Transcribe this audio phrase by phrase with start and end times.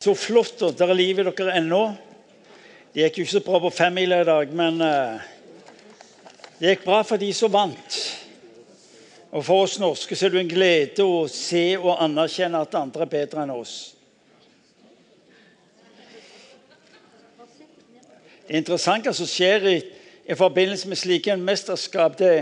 [0.00, 1.78] Så flott at dere er liv i dere ennå.
[2.94, 5.26] Det gikk jo ikke så bra på femmila i dag, men eh,
[6.56, 7.98] det gikk bra for de som vant.
[9.28, 13.04] Og for oss norske så er det en glede å se og anerkjenne at andre
[13.04, 13.74] er bedre enn oss.
[18.48, 19.76] Det er interessant hva som skjer i,
[20.24, 22.16] i forbindelse med slike mesterskap.
[22.16, 22.32] Det,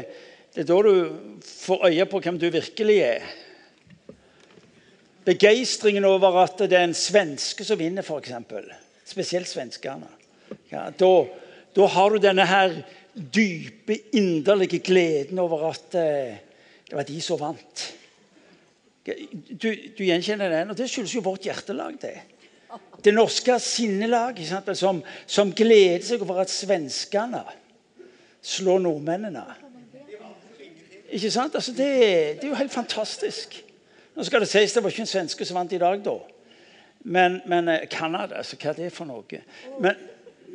[0.54, 3.30] det er da du får øye på hvem du virkelig er.
[5.27, 8.32] Begeistringen over at det er en svenske som vinner, f.eks.
[9.09, 10.09] Spesielt svenskene.
[10.71, 11.13] Ja, da,
[11.76, 12.75] da, har du denne her
[13.14, 16.39] dype, inderlige gleden over at eh,
[16.89, 17.85] det var de som vant.
[19.04, 21.96] Du, du gjenkjenner den, og det skyldes jo vårt hjertelag.
[22.00, 22.17] det.
[23.04, 27.40] Det norske sinnelaget som, som, gleder seg over at svenskene
[28.45, 29.45] slår nordmennene.
[31.09, 31.54] Ikke sant?
[31.57, 31.89] Altså, det,
[32.41, 33.62] det, er jo helt fantastisk.
[34.19, 36.17] Nå skal Det sies det var ikke en svenske som vant i dag, da.
[37.06, 39.42] Men, men eh, Canada, altså, hva er det for noe?
[39.78, 40.00] Men,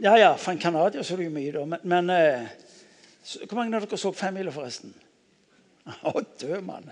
[0.04, 1.63] ja, ja, for en canadier så er det jo mye, da.
[1.71, 2.49] Men, men eh,
[3.24, 4.91] så, Hvor mange av dere så Femmila, forresten?
[6.12, 6.91] Å, død mann.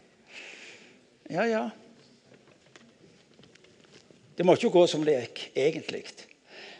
[1.27, 1.65] Ja, ja.
[4.37, 6.05] Det må ikke gå som det gikk, egentlig.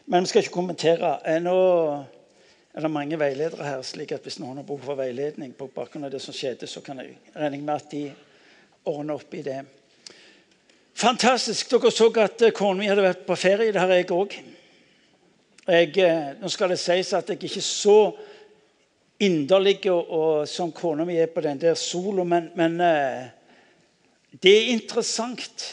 [0.07, 1.17] Men vi skal ikke kommentere.
[1.27, 1.57] Eh, nå
[2.71, 6.07] er det mange veiledere her, slik at hvis noen har behov for veiledning på bakgrunn
[6.07, 8.05] av det som skjedde, så kan jeg regne med at de
[8.87, 9.59] ordner opp i det.
[11.01, 11.71] Fantastisk.
[11.71, 13.73] Dere så at eh, kona mi hadde vært på ferie.
[13.73, 14.35] Det har jeg òg.
[15.71, 15.97] Eh,
[16.37, 17.95] nå skal det sies at jeg ikke er så
[19.21, 23.27] inderlig og, og, som kona mi er på den der sola, men, men uh,
[24.41, 25.65] det er interessant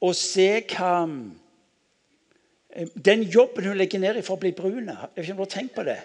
[0.00, 0.94] å se hva
[3.04, 4.88] Den jobben hun legger ned i for å bli brun.
[4.88, 5.98] Jeg vet ikke om du har tenkt på det?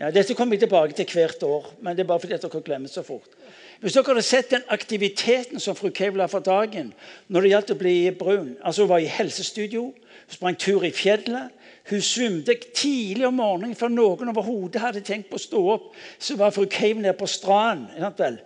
[0.00, 2.92] Ja, dette kommer jeg tilbake til hvert år, men det er bare fordi dere glemmer
[2.92, 3.36] så fort.
[3.82, 6.92] Hvis dere hadde sett den aktiviteten som fru Kevla la for dagen
[7.26, 10.92] når det gjaldt å bli brun altså Hun var i helsestudio, hun sprang tur i
[10.94, 11.50] fjellet.
[11.90, 15.88] Hun svømte tidlig om morgenen før noen overhodet hadde tenkt på å stå opp.
[16.18, 18.38] Så var fru Cave nede på stranden.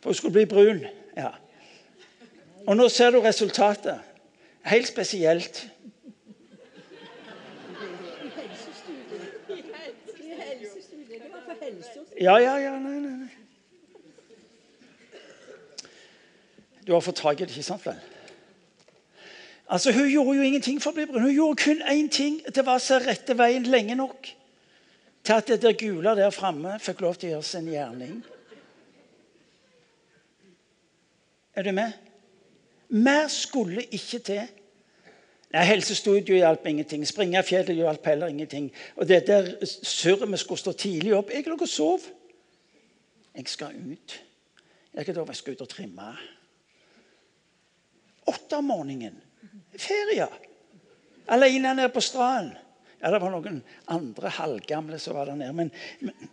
[0.00, 0.80] For hun skulle bli brun.
[1.16, 1.34] Ja.
[2.64, 4.00] Og nå ser du resultatet.
[4.64, 5.66] Helt spesielt.
[12.20, 12.78] Ja, ja, ja.
[12.78, 13.34] Nei, nei, nei.
[16.86, 17.98] Du har fått tak i det, ikke sant vel?
[19.68, 21.26] Altså, Hun gjorde jo ingenting for å bli brun.
[21.28, 22.40] Hun gjorde kun én ting.
[22.48, 24.30] Det var å rette veien lenge nok
[25.22, 28.22] til at det der gule der framme fikk lov til å gjøre sin gjerning.
[31.58, 31.92] Er du med?
[32.88, 34.46] Mer skulle ikke til.
[35.48, 37.06] Nei, Helsestudio hjalp ingenting.
[37.08, 38.68] Springe fjellet hjalp heller ingenting.
[38.96, 42.04] Og det der surret vi skulle stå tidlig opp Jeg lå og sov.
[43.34, 44.18] Jeg skal ut.
[44.94, 46.10] Jeg skal, ut og trimme.
[48.28, 49.16] Åtte om morgenen.
[49.78, 50.28] Ferie.
[51.28, 52.56] Alene nede på stranden.
[52.98, 53.60] Ja, det var noen
[53.94, 55.70] andre halvgamle som var der nede, men,
[56.02, 56.14] men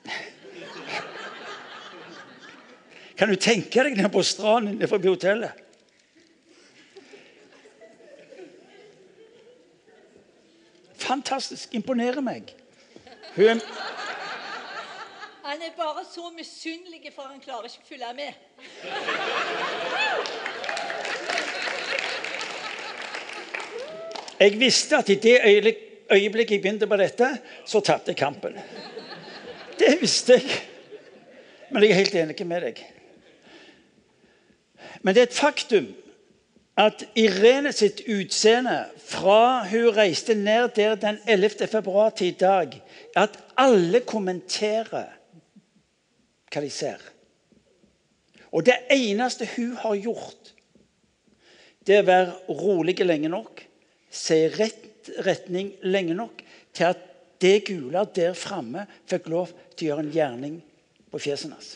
[3.20, 5.65] Kan du tenke deg nede på stranden forbi hotellet?
[11.06, 11.74] Fantastisk.
[11.74, 12.56] Imponerer meg.
[13.36, 13.62] Hun
[15.46, 18.34] Han er bare så misunnelig, for han klarer ikke å følge med.
[24.40, 27.30] Jeg visste at i det øyeblikket jeg begynte på dette,
[27.66, 28.58] så tapte jeg kampen.
[29.80, 30.58] Det visste jeg.
[31.70, 32.82] Men jeg er helt enig med deg.
[35.02, 35.88] Men det er et faktum
[36.75, 41.68] at Irene sitt utseende fra hun reiste ned der den 11.
[41.72, 42.81] februar til i dag,
[43.16, 45.13] at alle kommenterer
[46.52, 47.00] hva de ser.
[48.52, 50.52] Og det eneste hun har gjort,
[51.88, 53.63] det er å være rolig lenge nok,
[54.12, 54.86] se rett
[55.25, 56.42] retning lenge nok
[56.74, 57.02] til at
[57.42, 60.56] det gule der framme fikk lov til å gjøre en gjerning
[61.12, 61.75] på fjeset hans.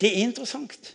[0.00, 0.94] Det er interessant.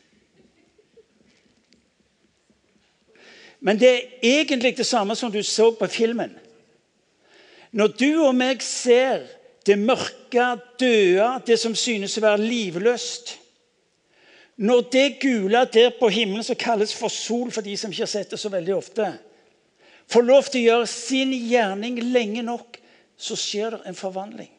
[3.66, 6.36] Men det er egentlig det samme som du så på filmen.
[7.74, 9.26] Når du og meg ser
[9.66, 10.46] det mørke,
[10.80, 13.40] døde, det som synes å være livløst
[14.56, 18.12] Når det gule der på himmelen, som kalles for sol for de som ikke har
[18.12, 19.10] sett det så veldig ofte,
[20.08, 22.78] får lov til å gjøre sin gjerning lenge nok,
[23.18, 24.52] så skjer det en forvandling.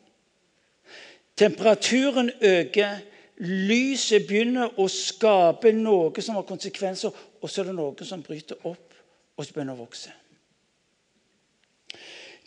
[1.37, 2.99] Temperaturen øker,
[3.41, 8.61] lyset begynner å skape noe som har konsekvenser, og så er det noe som bryter
[8.69, 8.86] opp
[9.37, 10.13] og så begynner å vokse.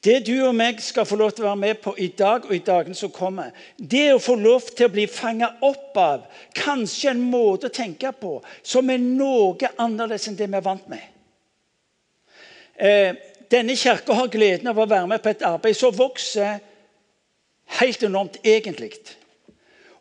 [0.03, 2.53] Det du og meg skal få lov til å være med på i dag og
[2.56, 6.21] i dagene som kommer, det er å få lov til å bli fanga opp av
[6.56, 10.88] kanskje en måte å tenke på som er noe annerledes enn det vi er vant
[10.88, 11.03] med.
[12.80, 13.15] eh,
[13.51, 16.59] denne kirka har gleden av å være med på et arbeid som vokser
[17.80, 18.94] helt enormt egentlig.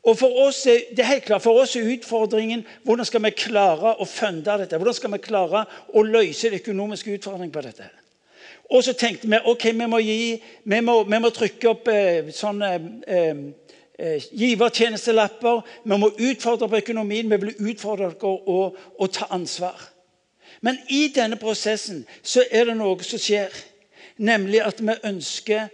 [0.08, 3.34] Og for oss er, det er helt klart, for oss er utfordringen hvordan skal vi
[3.36, 4.78] klare å funde dette.
[4.80, 7.90] Hvordan skal vi klare å løse den økonomiske utfordringen på dette.
[8.72, 12.30] Og så tenkte vi ok, vi må, gi, vi må, vi må trykke opp eh,
[12.36, 12.70] sånne
[13.08, 13.42] eh,
[13.98, 15.62] eh, givertjenestelapper.
[15.84, 17.28] Vi må utfordre på økonomien.
[17.28, 19.76] Vi vil utfordre dere å, å ta ansvar.
[20.64, 23.52] Men i denne prosessen så er det noe som skjer.
[24.18, 25.68] Nemlig at vi ønsker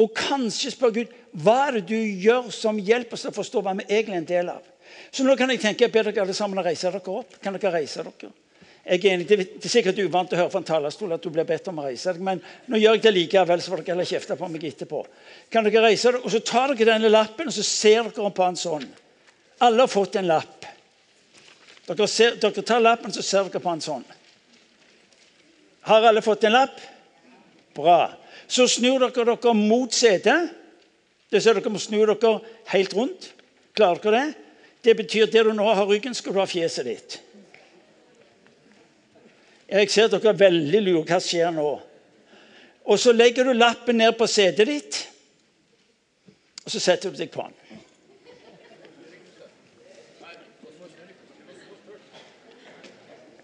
[0.00, 3.76] å kanskje spørre Gud hva er det du gjør som hjelper oss å forstå hva
[3.78, 4.68] vi egentlig er en del av.
[5.10, 7.36] Så nå kan jeg tenke, jeg ber dere alle sammen å reise dere opp.
[7.42, 8.32] Kan dere reise dere?
[8.80, 11.44] Jeg er enig, Det er sikkert uvant å høre fra en talerstol at du blir
[11.46, 14.08] bedt om å reise deg, men nå gjør jeg det likevel, så får dere heller
[14.08, 15.02] kjefte på meg etterpå.
[15.52, 18.46] Kan dere reise dere, og Så tar dere denne lappen og så ser dere på
[18.46, 18.88] den sånn.
[19.60, 20.66] Alle har fått en lapp.
[21.86, 24.06] Dere, ser, dere tar lappen så ser dere på den sånn.
[25.90, 26.80] Har alle fått en lapp?
[27.76, 28.10] Bra.
[28.46, 30.56] Så snur dere dere mot setet.
[31.30, 32.38] Det ser dere må snu dere
[32.72, 33.32] helt rundt.
[33.78, 34.46] Klarer dere det?
[34.84, 37.18] Det betyr at det du nå har ryggen, skal du ha fjeset ditt.
[39.70, 41.04] Jeg ser at dere er veldig lure.
[41.06, 41.68] Hva skjer nå?
[42.90, 44.96] Og Så legger du lappen ned på setet ditt,
[46.64, 47.56] og så setter du deg på den.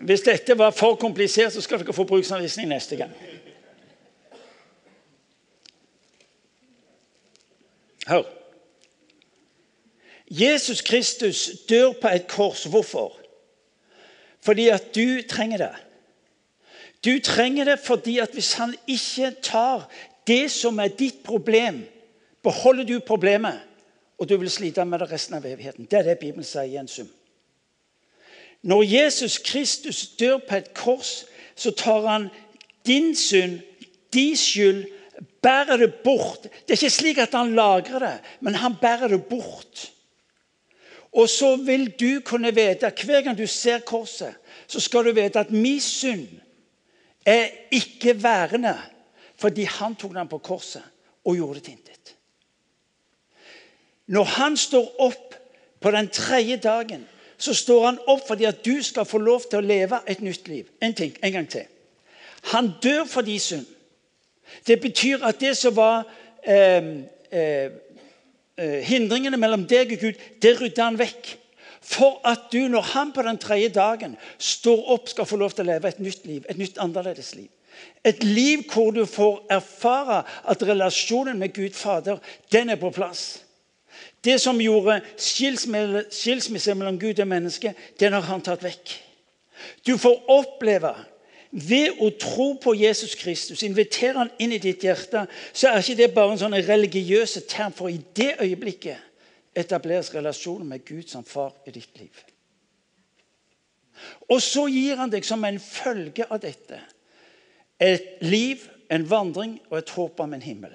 [0.06, 3.14] Hvis dette var for komplisert, så skal dere få bruksanvisning neste gang.
[8.06, 8.22] Hør.
[10.30, 12.64] Jesus Kristus dør på et kors.
[12.64, 13.18] Hvorfor?
[14.40, 15.74] Fordi at du trenger det.
[17.04, 19.90] Du trenger det fordi at hvis han ikke tar
[20.26, 21.84] det som er ditt problem,
[22.42, 23.60] beholder du problemet,
[24.18, 25.86] og du vil slite med det resten av evigheten.
[25.90, 27.08] Det er det Bibelen sier i en sum.
[28.62, 31.24] Når Jesus Kristus dør på et kors,
[31.54, 32.28] så tar han
[32.86, 33.60] din synd,
[34.12, 34.86] din skyld,
[35.46, 36.43] bærer det bort.
[36.43, 39.93] Det er ikke slik at han lagrer det, men han bærer det bort.
[41.16, 44.34] Og så vil du kunne vite, hver gang du ser korset,
[44.66, 46.28] så skal du vite at min synd
[47.26, 48.76] er ikke værende
[49.37, 50.82] fordi han tok den på korset
[51.25, 52.14] og gjorde det til intet.
[54.06, 55.34] Når han står opp
[55.81, 57.04] på den tredje dagen,
[57.38, 60.49] så står han opp fordi at du skal få lov til å leve et nytt
[60.49, 60.70] liv.
[60.82, 61.66] En ting, en gang til.
[62.52, 63.66] Han dør for din synd.
[64.66, 66.04] Det betyr at det som var
[66.43, 66.84] eh,
[67.31, 67.70] eh,
[68.56, 71.34] eh, hindringene mellom deg og Gud, det rydda han vekk.
[71.87, 75.66] For at du, når han på den tredje dagen står opp, skal få lov til
[75.66, 76.46] å leve et nytt liv.
[76.50, 77.50] Et nytt annerledes liv.
[78.06, 82.19] Et liv hvor du får erfare at relasjonen med Gud Fader
[82.52, 83.42] den er på plass.
[84.25, 88.94] Det som gjorde skilsmisse mellom Gud og menneske, den har han tatt vekk.
[89.87, 90.92] Du får oppleve
[91.56, 95.24] ved å tro på Jesus Kristus, invitere han inn i ditt hjerte,
[95.56, 100.68] så er ikke det bare en sånn religiøs term, for i det øyeblikket etableres relasjonen
[100.68, 102.24] med Gud som far i ditt liv.
[104.28, 106.82] Og så gir han deg som en følge av dette
[107.80, 108.60] et liv,
[108.92, 110.72] en vandring og et håp om en himmel.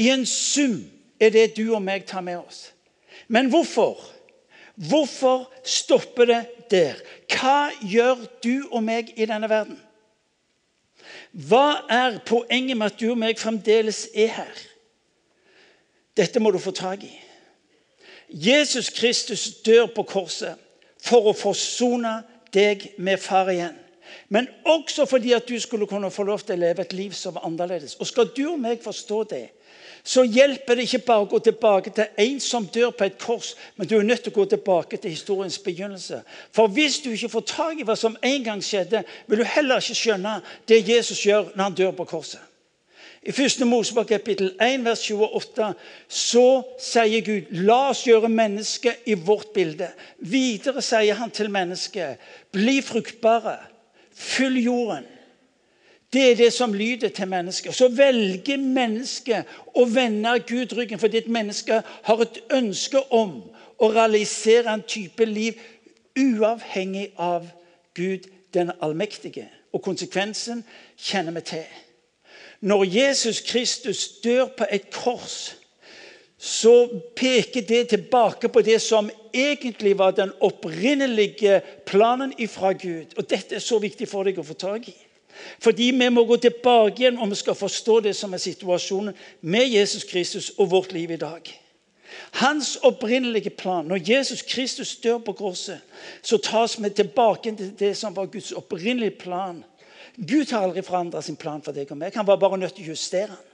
[0.00, 0.80] I en sum
[1.20, 2.70] er det du og meg tar med oss.
[3.28, 4.00] Men hvorfor?
[4.80, 6.40] Hvorfor stopper det
[6.72, 7.00] der?
[7.28, 9.78] Hva gjør du og meg i denne verden?
[11.32, 14.62] Hva er poenget med at du og meg fremdeles er her?
[16.16, 17.12] Dette må du få tak i.
[18.30, 20.58] Jesus Kristus dør på korset
[21.02, 22.20] for å forsone
[22.54, 23.76] deg med far igjen.
[24.28, 27.34] Men også fordi at du skulle kunne få lov til å leve et liv som
[27.34, 27.96] var annerledes.
[27.98, 29.46] Og Skal du og meg forstå det,
[30.04, 33.54] så hjelper det ikke bare å gå tilbake til en som dør på et kors,
[33.76, 36.22] men du er nødt til å gå tilbake til historiens begynnelse.
[36.56, 39.82] For hvis du ikke får tak i hva som en gang skjedde, vil du heller
[39.82, 40.38] ikke skjønne
[40.68, 42.40] det Jesus gjør når han dør på korset.
[43.20, 43.66] I 1.
[43.68, 45.66] Mosebok kapittel 1, vers 28
[46.08, 46.44] så
[46.80, 49.90] sier Gud la oss gjøre mennesket i vårt bilde.
[50.24, 52.16] Videre sier han til mennesket
[52.56, 53.58] bli fruktbare,
[54.16, 55.04] fyll jorden.
[56.12, 57.74] Det er det som lyder til mennesket.
[57.74, 63.36] Så velger mennesket å vende Gud ryggen fordi et menneske har et ønske om
[63.78, 65.60] å realisere en type liv
[66.18, 67.46] uavhengig av
[67.94, 69.46] Gud den allmektige.
[69.72, 70.64] Og konsekvensen
[70.98, 71.64] kjenner vi til.
[72.60, 75.54] Når Jesus Kristus dør på et kors,
[76.40, 83.14] så peker det tilbake på det som egentlig var den opprinnelige planen fra Gud.
[83.16, 84.96] Og Dette er så viktig for deg å få tak i.
[85.60, 89.68] Fordi vi må gå tilbake igjen om vi skal forstå det som er situasjonen med
[89.68, 91.50] Jesus Kristus og vårt liv i dag.
[92.32, 95.80] Hans opprinnelige plan Når Jesus Kristus dør på korset,
[96.22, 99.64] så tas vi tilbake til det som var Guds opprinnelige plan.
[100.16, 102.14] Gud har aldri forandra sin plan for deg og meg.
[102.14, 103.46] Han var bare nødt til å justere den.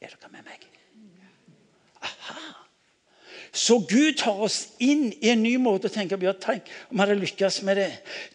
[0.00, 0.65] Er dere med meg?
[3.56, 6.32] Så Gud tar oss inn i en ny måte å tenke på.
[6.42, 7.88] Tenk om vi hadde lykkes med det.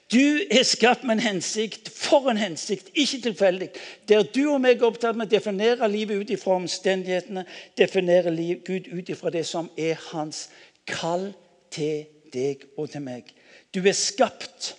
[0.09, 1.91] Du er skapt med en hensikt.
[1.93, 3.67] For en hensikt, ikke tilfeldig.
[4.09, 7.45] Der du og meg er opptatt med å definere livet ut ifra omstendighetene,
[7.77, 8.33] definere
[8.65, 10.47] Gud ut ifra det som er hans
[10.89, 11.29] kall
[11.71, 13.29] til deg og til meg.
[13.69, 14.73] Du er skapt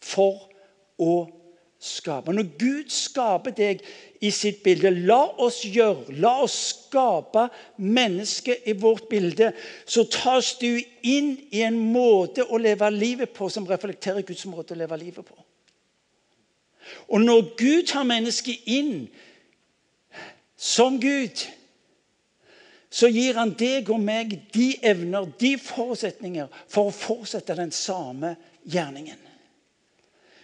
[0.00, 0.48] for
[0.96, 1.41] å
[1.82, 2.32] skape.
[2.32, 3.82] Når Gud skaper deg
[4.22, 4.90] i sitt bilde.
[5.08, 7.48] La oss gjøre, la oss skape
[7.82, 9.50] mennesket i vårt bilde.
[9.84, 10.70] Så tas du
[11.02, 15.26] inn i en måte å leve livet på som reflekterer Guds måte å leve livet
[15.26, 15.38] på.
[17.10, 19.08] Og når Gud tar mennesket inn
[20.56, 21.42] som Gud,
[22.92, 28.36] så gir han deg og meg de evner, de forutsetninger, for å fortsette den samme
[28.68, 29.18] gjerningen.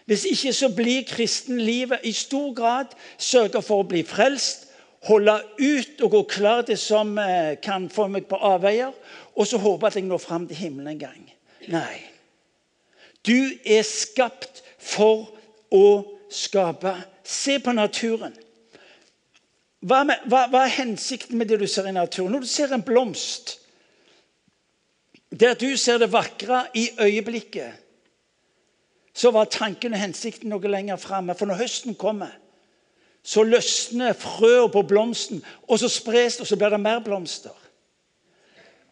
[0.09, 4.65] Hvis ikke så blir kristenlivet i stor grad søke for å bli frelst,
[5.05, 8.95] holde ut og gå klar det som eh, kan få meg på avveier,
[9.37, 11.27] og så håpe at jeg når fram til himmelen en gang.
[11.69, 11.99] Nei.
[13.21, 13.37] Du
[13.69, 15.29] er skapt for
[15.77, 15.89] å
[16.33, 16.95] skape.
[17.29, 18.33] Se på naturen.
[19.85, 22.33] Hva, med, hva, hva, er hensikten med det du ser i naturen?
[22.33, 23.59] Når du ser en blomst,
[25.29, 27.85] der du ser det vakre i øyeblikket
[29.19, 31.35] så var tanken og hensikten noe lenger framme.
[31.35, 32.31] For når høsten kommer,
[33.27, 37.55] så løsner frøene på blomsten, og så spres det, og så blir det mer blomster.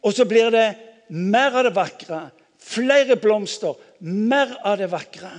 [0.03, 0.67] Og så blir det
[1.09, 2.21] mer av det vakre,
[2.59, 5.31] flere blomster, mer av det vakre.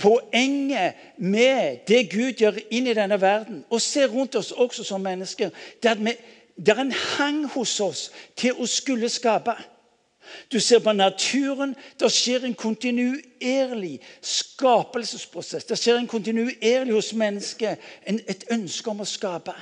[0.00, 5.04] Poenget med det Gud gjør inn i denne verden, og ser rundt oss også som
[5.04, 6.16] mennesker, det er at vi,
[6.56, 9.54] det er en hang hos oss til å skulle skape.
[10.52, 11.74] Du ser på naturen.
[12.00, 15.64] Det skjer en kontinuerlig skapelsesprosess.
[15.64, 19.54] Det skjer en kontinuerlig hos mennesket et ønske om å skape.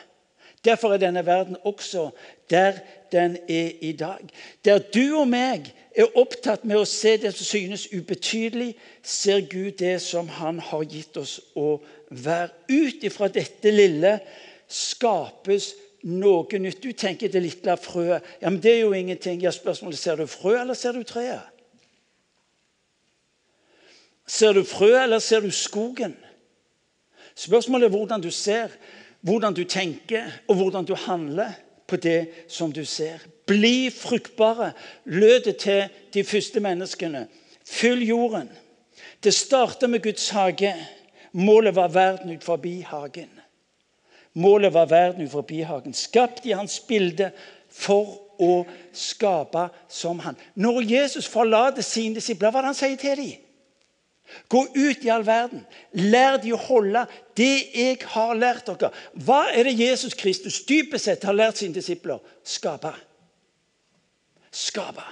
[0.64, 2.10] Derfor er denne verden også
[2.50, 2.80] der
[3.12, 4.24] den er i dag.
[4.64, 9.78] Der du og meg er opptatt med å se det som synes ubetydelig, ser Gud
[9.78, 11.78] det som Han har gitt oss å
[12.10, 12.50] være.
[12.68, 14.18] Ut ifra dette lille
[14.68, 15.72] skapes
[16.02, 16.82] noe nytt.
[16.82, 18.24] Du tenker det lille frøet.
[18.42, 19.42] Ja, men det er jo ingenting.
[19.42, 21.40] Ja, spørsmålet Ser du frø, eller ser du treet?
[24.26, 26.16] Ser du frø, eller ser du skogen?
[27.34, 28.68] Spørsmålet er hvordan du ser,
[29.20, 31.52] hvordan du tenker, og hvordan du handler
[31.88, 33.18] på det som du ser.
[33.46, 34.72] Bli fruktbare,
[35.04, 37.26] lød det til de første menneskene.
[37.66, 38.48] Fyll jorden.
[39.24, 40.74] Det starter med Guds hage.
[41.32, 43.37] Målet var verden ut forbi hagen.
[44.38, 45.94] Målet var verden utenfor bihagen.
[45.94, 47.32] Skapt i hans bilde
[47.74, 48.62] for å
[48.94, 50.38] skape som han.
[50.54, 53.44] Når Jesus forlater sine disipler, hva er det han sier til dem?
[54.52, 55.62] Gå ut i all verden.
[55.96, 57.06] Lær de å holde
[57.38, 58.92] det jeg har lært dere.
[59.24, 62.20] Hva er det Jesus Kristus dypest sett har lært sine disipler?
[62.44, 62.92] Skape.
[64.52, 65.06] Skape.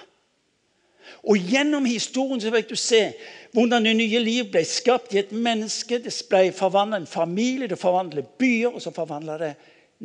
[1.22, 3.00] Og Gjennom historien så fikk du se
[3.56, 5.98] hvordan det nye liv ble skapt i et menneske.
[6.02, 9.54] Det ble forvandlet en familie, det forvandlet byer, og så forvandlet det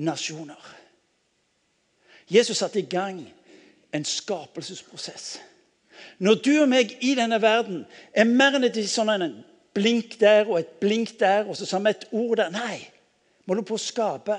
[0.01, 0.75] nasjoner.
[2.31, 3.21] Jesus satte i gang
[3.93, 5.39] en skapelsesprosess.
[6.19, 9.43] Når du og meg i denne verden er mer enn et sånn en
[9.75, 12.79] blink der og et blink der, og så som et ord der Nei,
[13.45, 14.37] må du på å skape.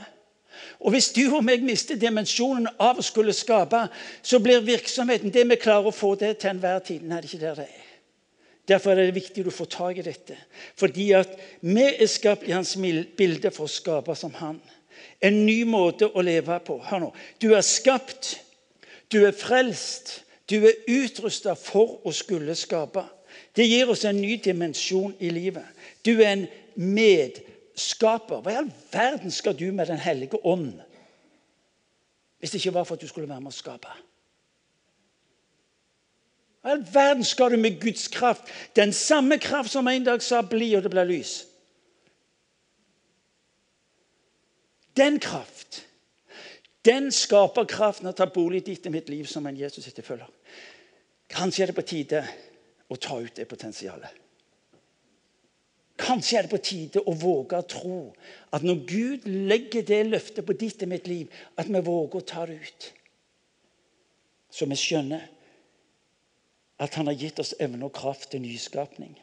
[0.80, 3.86] Og Hvis du og meg mister dimensjonen av å skulle skape,
[4.22, 7.06] så blir virksomheten det vi klarer å få det til enhver tid.
[7.06, 7.88] Nei, det er ikke der det er.
[8.68, 10.36] Derfor er det viktig at du får tak i dette.
[10.78, 12.76] Fordi at vi er skapt i hans
[13.18, 14.60] bilde for å skape som han.
[15.22, 16.78] En ny måte å leve på.
[16.86, 17.10] Hør nå.
[17.42, 18.36] Du er skapt,
[19.10, 23.02] du er frelst, du er utrusta for å skulle skape.
[23.56, 25.66] Det gir oss en ny dimensjon i livet.
[26.04, 28.40] Du er en medskaper skaper.
[28.42, 30.80] Hva i all verden skal du med Den hellige ånd
[32.42, 33.90] hvis det ikke var for at du skulle være med å skape?
[36.62, 38.50] Hva i all verden skal du med Guds kraft?
[38.76, 41.46] Den samme kraft som en dag sa 'bli', og det ble lys.
[44.96, 45.86] Den kraft,
[46.84, 50.28] den skaper kraften å ta bolig ditt i mitt liv som en Jesus etterfølger.
[51.30, 52.24] Kanskje er det på tide
[52.88, 54.21] å ta ut det potensialet.
[56.00, 57.98] Kanskje er det på tide å våge å tro
[58.54, 62.26] at når Gud legger det løftet på ditt og mitt liv, at vi våger å
[62.26, 62.88] ta det ut.
[64.52, 65.28] Så vi skjønner
[66.82, 69.14] at han har gitt oss evne og kraft til nyskapning.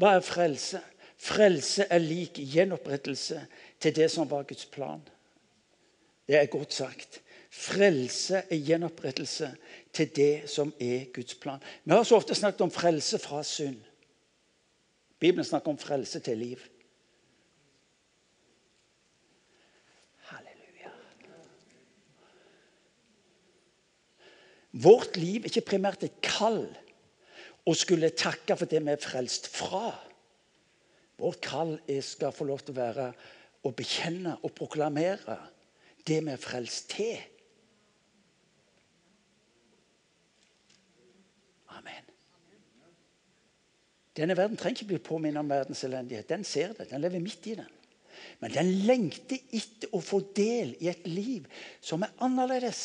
[0.00, 0.82] Hva er frelse?
[1.20, 3.42] Frelse er lik gjenopprettelse
[3.80, 5.02] til det som var Guds plan.
[6.28, 7.20] Det er godt sagt.
[7.50, 9.50] Frelse er gjenopprettelse
[9.92, 11.60] til det som er Guds plan.
[11.84, 13.80] Vi har så ofte snakket om frelse fra synd.
[15.20, 16.68] Bibelen snakker om frelse til liv.
[24.70, 26.62] Vårt liv er ikke primært et kall
[27.66, 29.90] å skulle takke for det vi er frelst fra.
[31.20, 33.08] Vårt kall er skal få lov til å være
[33.66, 35.36] å bekjenne og proklamere
[36.06, 37.18] det vi er frelst til.
[44.16, 46.28] Denne verden trenger ikke bli påminnet om verdens elendighet.
[46.28, 46.88] Den ser det.
[46.90, 47.68] Den lever midt i den.
[48.40, 51.46] Men den lengter etter å få del i et liv
[51.80, 52.82] som er annerledes.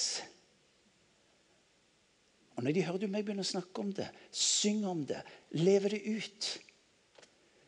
[2.55, 5.20] Og Når de hører meg begynne å snakke om det, synge om det,
[5.60, 6.51] leve det ut,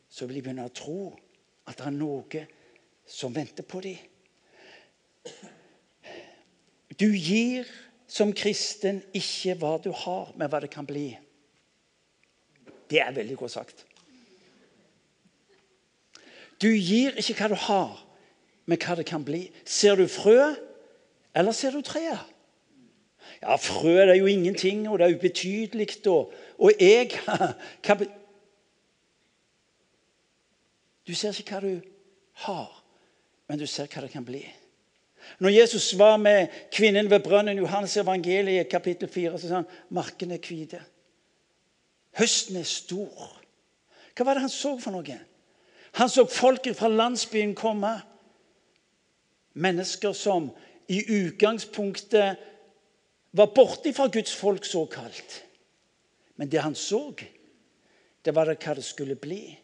[0.08, 1.00] så vil de begynne å tro
[1.68, 2.46] at det er noe
[3.08, 3.98] som venter på dem.
[6.98, 7.68] Du gir
[8.08, 11.10] som kristen ikke hva du har, men hva det kan bli.
[12.90, 13.84] Det er veldig godt sagt.
[16.62, 17.98] Du gir ikke hva du har,
[18.66, 19.46] men hva det kan bli.
[19.64, 20.54] Ser du frø,
[21.36, 22.24] eller ser du treet?
[23.42, 25.88] Ja, frø er jo ingenting, og det er ubetydelig.
[26.10, 27.12] Og, og jeg
[27.86, 27.98] hva,
[31.08, 31.86] Du ser ikke hva du
[32.44, 32.72] har,
[33.48, 34.42] men du ser hva det kan bli.
[35.40, 40.36] Når Jesus var med kvinnen ved brønnen, Johannes evangeliet kapittel 4, så sa han markene
[40.36, 40.82] er hvite.
[42.18, 43.34] Høsten er stor.
[44.16, 45.18] Hva var det han så for noe?
[45.98, 47.94] Han så folket fra landsbyen komme.
[49.58, 50.50] Mennesker som
[50.90, 52.38] i utgangspunktet
[53.38, 55.42] var borte fra Guds folk såkalt.
[56.36, 57.12] Men det han så,
[58.24, 59.58] det var det hva det skulle bli.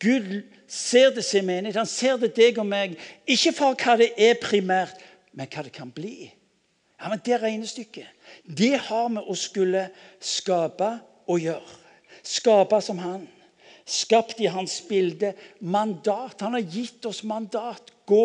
[0.00, 1.76] Gud ser det sin menighet.
[1.76, 2.96] Han ser det deg og meg.
[3.28, 4.96] Ikke for hva det er primært,
[5.36, 6.30] men hva det kan bli.
[7.00, 8.06] Ja, men Det regnestykket
[8.44, 9.88] det har vi å skulle
[10.20, 10.98] skape
[11.30, 11.76] å gjøre.
[12.26, 13.26] Skape som han.
[13.88, 15.32] Skapt i hans bilde.
[15.60, 16.40] Mandat.
[16.44, 17.92] Han har gitt oss mandat.
[18.06, 18.24] Gå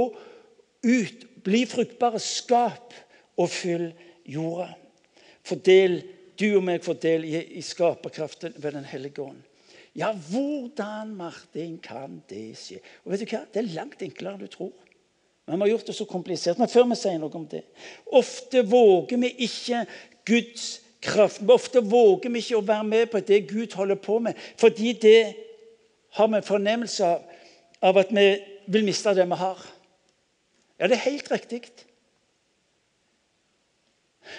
[0.86, 2.94] ut, bli fruktbare, skap
[3.38, 3.90] og fyll
[4.30, 4.72] jorda.
[5.46, 6.00] Fordel,
[6.36, 9.44] du og meg får del i, i skaperkraften ved Den hellige ånd.
[9.96, 12.82] Ja, hvordan, Martin, kan det skje?
[13.06, 13.46] Og vet du hva?
[13.48, 14.74] Det er langt enklere enn du tror.
[15.46, 16.60] Men vi har gjort det så komplisert.
[16.60, 17.62] Men før vi sier noe om det
[18.18, 19.86] Ofte våger vi ikke
[20.28, 20.66] Guds
[21.06, 21.42] kraft.
[21.48, 25.22] Ofte våger vi ikke å være med på det Gud holder på med, fordi det
[26.18, 27.24] har vi en fornemmelse av,
[27.82, 28.28] av at vi
[28.68, 29.66] vil miste det vi har.
[30.80, 31.86] Ja, det er helt riktig.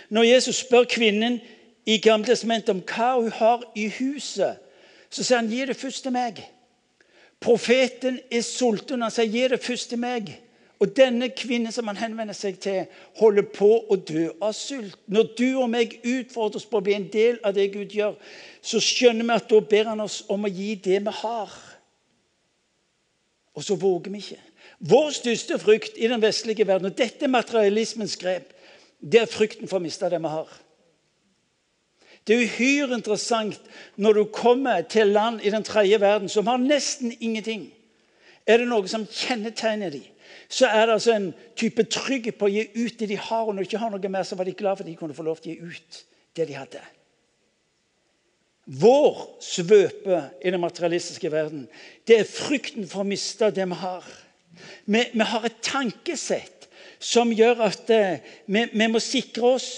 [0.09, 1.40] Når Jesus spør kvinnen
[1.87, 4.59] i Gamle testamentet om hva hun har i huset,
[5.11, 6.42] så sier han 'gi det først til meg'.
[7.40, 9.02] Profeten er sulten.
[9.02, 10.35] Han sier 'gi det først til meg'.
[10.81, 12.83] Og denne kvinnen som han henvender seg til,
[13.17, 14.99] holder på å dø av sult.
[15.09, 18.19] Når du og meg utfordres på å bli en del av det Gud gjør,
[18.61, 21.55] så skjønner vi at da ber han oss om å gi det vi har.
[23.57, 24.43] Og så våger vi ikke.
[24.91, 28.53] Vår største frykt i den vestlige verden, og dette er materialismens grep,
[29.01, 30.51] det er frykten for å miste det vi har.
[32.27, 33.71] Det er uhyre interessant
[34.03, 37.69] når du kommer til land i den tredje verden som har nesten ingenting.
[38.47, 40.05] Er det noe som kjennetegner dem?
[40.49, 43.46] Så er det altså en type trygghet på å gi ut det de har.
[43.46, 45.16] Og når de ikke har noe mer, så var de glad for at de kunne
[45.16, 46.05] få lov til å gi ut
[46.37, 46.83] det de hadde.
[48.66, 51.68] Vår svøpe i den materialistiske verden,
[52.07, 54.07] det er frykten for å miste det vi har.
[54.87, 56.66] Vi, vi har et tankesett
[56.99, 59.70] som gjør at eh, vi, vi, må sikre oss.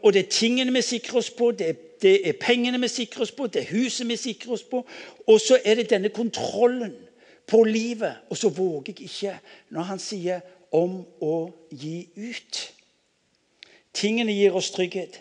[0.00, 3.26] Og det er tingene vi sikrer oss på, det er, det er pengene vi sikrer
[3.26, 4.80] oss på, det er huset vi sikrer oss på.
[5.28, 6.94] Og så er det denne kontrollen
[7.46, 8.14] på livet.
[8.30, 9.38] Og så våger jeg ikke
[9.70, 10.40] når han sier
[10.72, 12.72] 'om å gi ut'.
[13.94, 15.20] Tingene gir oss trygghet.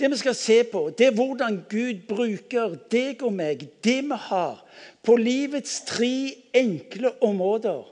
[0.00, 4.16] Det vi skal se på, det er hvordan Gud bruker deg og meg, det vi
[4.16, 4.64] har,
[5.02, 7.84] på livets tre enkle områder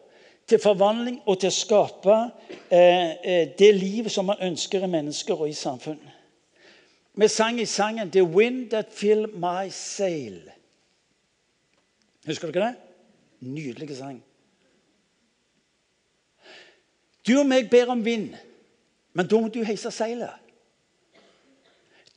[0.48, 2.16] til forvandling og til å skape
[2.70, 6.00] eh, eh det livet som man ønsker i mennesker og i samfunn.
[7.14, 10.48] Vi sang i sangen 'The Wind That Fill My Sail'.
[12.26, 12.87] Husker dere det?
[13.40, 14.22] Nydelig sang.
[17.26, 18.32] Du og meg ber om vind,
[19.12, 20.32] men da må du heise seilet.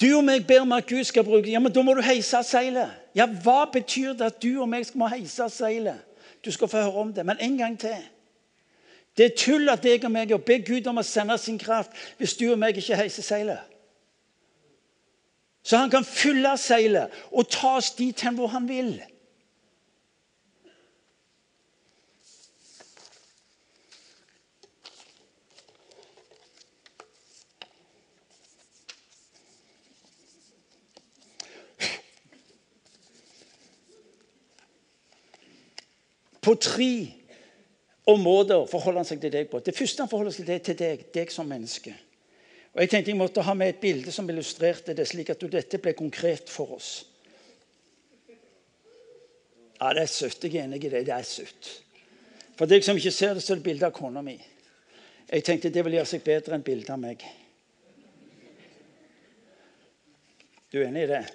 [0.01, 2.41] Du og meg ber om at Gud skal bruke Ja, men da må du heise
[2.47, 2.89] seilet.
[3.15, 5.99] Ja, hva betyr det at du og meg skal må heise seilet?
[6.45, 7.25] Du skal få høre om det.
[7.25, 7.99] Men en gang til.
[9.17, 12.37] Det er tull at jeg og meg ber Gud om å sende sin kraft hvis
[12.39, 13.59] du og meg ikke heiser seilet.
[15.61, 18.95] Så han kan fylle seilet og ta oss dit hen hvor han vil.
[36.51, 36.93] På tre
[38.11, 39.61] områder forholder han seg til deg på.
[39.63, 41.93] Det første han forholder seg til, til deg, deg som menneske.
[42.73, 45.79] Og Jeg tenkte jeg måtte ha med et bilde som illustrerte det, slik at dette
[45.79, 46.91] ble konkret for oss.
[49.79, 50.43] Ja, det er søtt.
[50.43, 51.05] Jeg er enig i det.
[51.07, 51.71] Det er søtt.
[52.59, 54.35] For deg som ikke ser det, så er det bilde av kona mi.
[55.31, 57.23] Jeg tenkte det vil gjøre seg bedre enn bildet av meg.
[60.71, 61.25] Du er enig i det?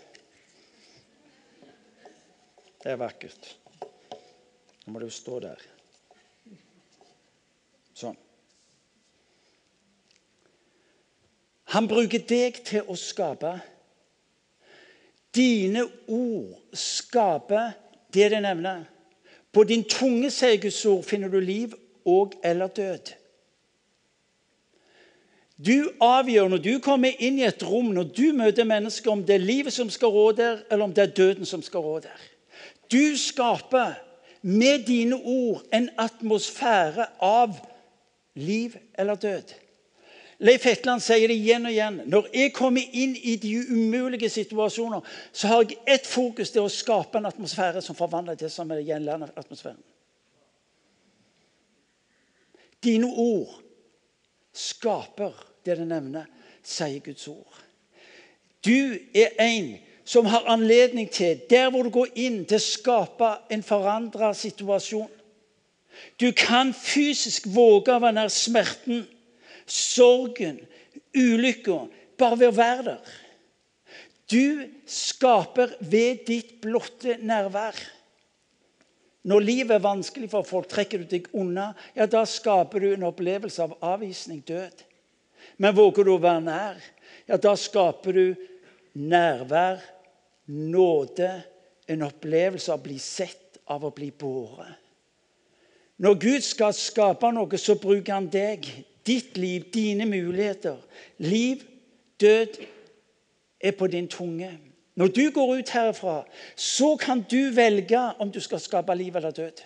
[2.85, 3.57] Det er vakkert.
[4.87, 5.63] Nå må du stå der.
[7.97, 8.15] Sånn.
[11.75, 13.57] Han bruker deg til å skape.
[15.35, 17.75] Dine ord skaper
[18.15, 18.85] det det nevner.
[19.53, 21.75] På din tunge, sier Guds ord, finner du liv
[22.07, 23.13] og eller død.
[25.57, 29.39] Du avgjør når du kommer inn i et rom, når du møter mennesker, om det
[29.39, 32.27] er livet som skal rå der, eller om det er døden som skal rå der.
[32.93, 33.97] Du skaper
[34.43, 37.57] med dine ord en atmosfære av
[38.35, 39.55] liv eller død.
[40.39, 42.01] Leif Hetland sier det igjen og igjen.
[42.13, 46.73] Når jeg kommer inn i de umulige situasjoner, så har jeg ett fokus til å
[46.73, 49.81] skape en atmosfære som forvandler det som er den gjenlærende atmosfæren.
[52.85, 53.55] Dine ord
[54.53, 55.33] skaper
[55.65, 56.29] det det nevner,
[56.63, 57.63] sier Guds ord.
[58.67, 59.73] Du er en
[60.07, 65.11] som har anledning til, der hvor du går inn, til å skape en forandra situasjon.
[66.21, 69.03] Du kan fysisk våge å være nær smerten,
[69.67, 70.61] sorgen,
[71.17, 71.81] ulykka,
[72.21, 73.15] bare ved å være der.
[74.31, 77.79] Du skaper ved ditt blotte nærvær.
[79.27, 81.73] Når livet er vanskelig for folk, trekker du deg unna.
[81.99, 84.85] Ja, Da skaper du en opplevelse av avvisning, død.
[85.59, 86.83] Men våger du å være nær,
[87.27, 88.27] ja, da skaper du
[88.95, 89.83] nærvær,
[90.47, 91.43] nåde,
[91.89, 94.83] en opplevelse av å bli sett, av å bli båret.
[95.97, 98.67] Når Gud skal skape noe, så bruker han deg,
[99.07, 100.77] ditt liv, dine muligheter.
[101.25, 101.63] Liv,
[102.21, 102.59] død
[103.61, 104.51] er på din tunge.
[104.97, 106.19] Når du går ut herfra,
[106.57, 109.63] så kan du velge om du skal skape liv eller død.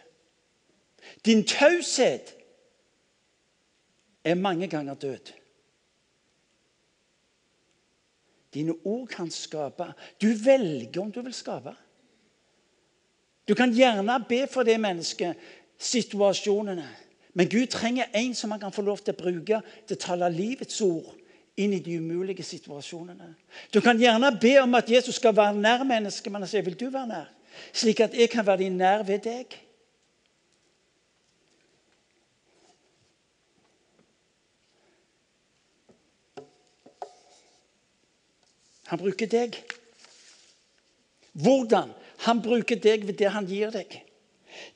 [1.26, 2.34] Din taushet
[4.24, 5.32] er mange ganger død.
[8.54, 9.92] Dine ord kan skape.
[10.22, 11.74] Du velger om du vil skape.
[13.48, 15.38] Du kan gjerne be for det mennesket
[15.78, 16.88] situasjonene.
[17.34, 20.30] Men Gud trenger en som han kan få lov til å bruke til å tale
[20.34, 21.14] livets ord
[21.60, 23.34] inn i de umulige situasjonene.
[23.74, 26.78] Du kan gjerne be om at Jesus skal være nær mennesket, men han sier, 'Vil
[26.78, 27.32] du være nær?'
[27.72, 29.69] Slik at jeg kan være nær ved deg.
[38.90, 39.54] Han bruker deg.
[41.38, 41.92] Hvordan?
[42.26, 44.00] Han bruker deg ved det han gir deg.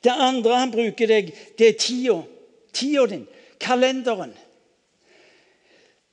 [0.03, 2.21] Det andre han bruker deg, det er tida.
[2.73, 3.25] Tida din.
[3.59, 4.31] Kalenderen.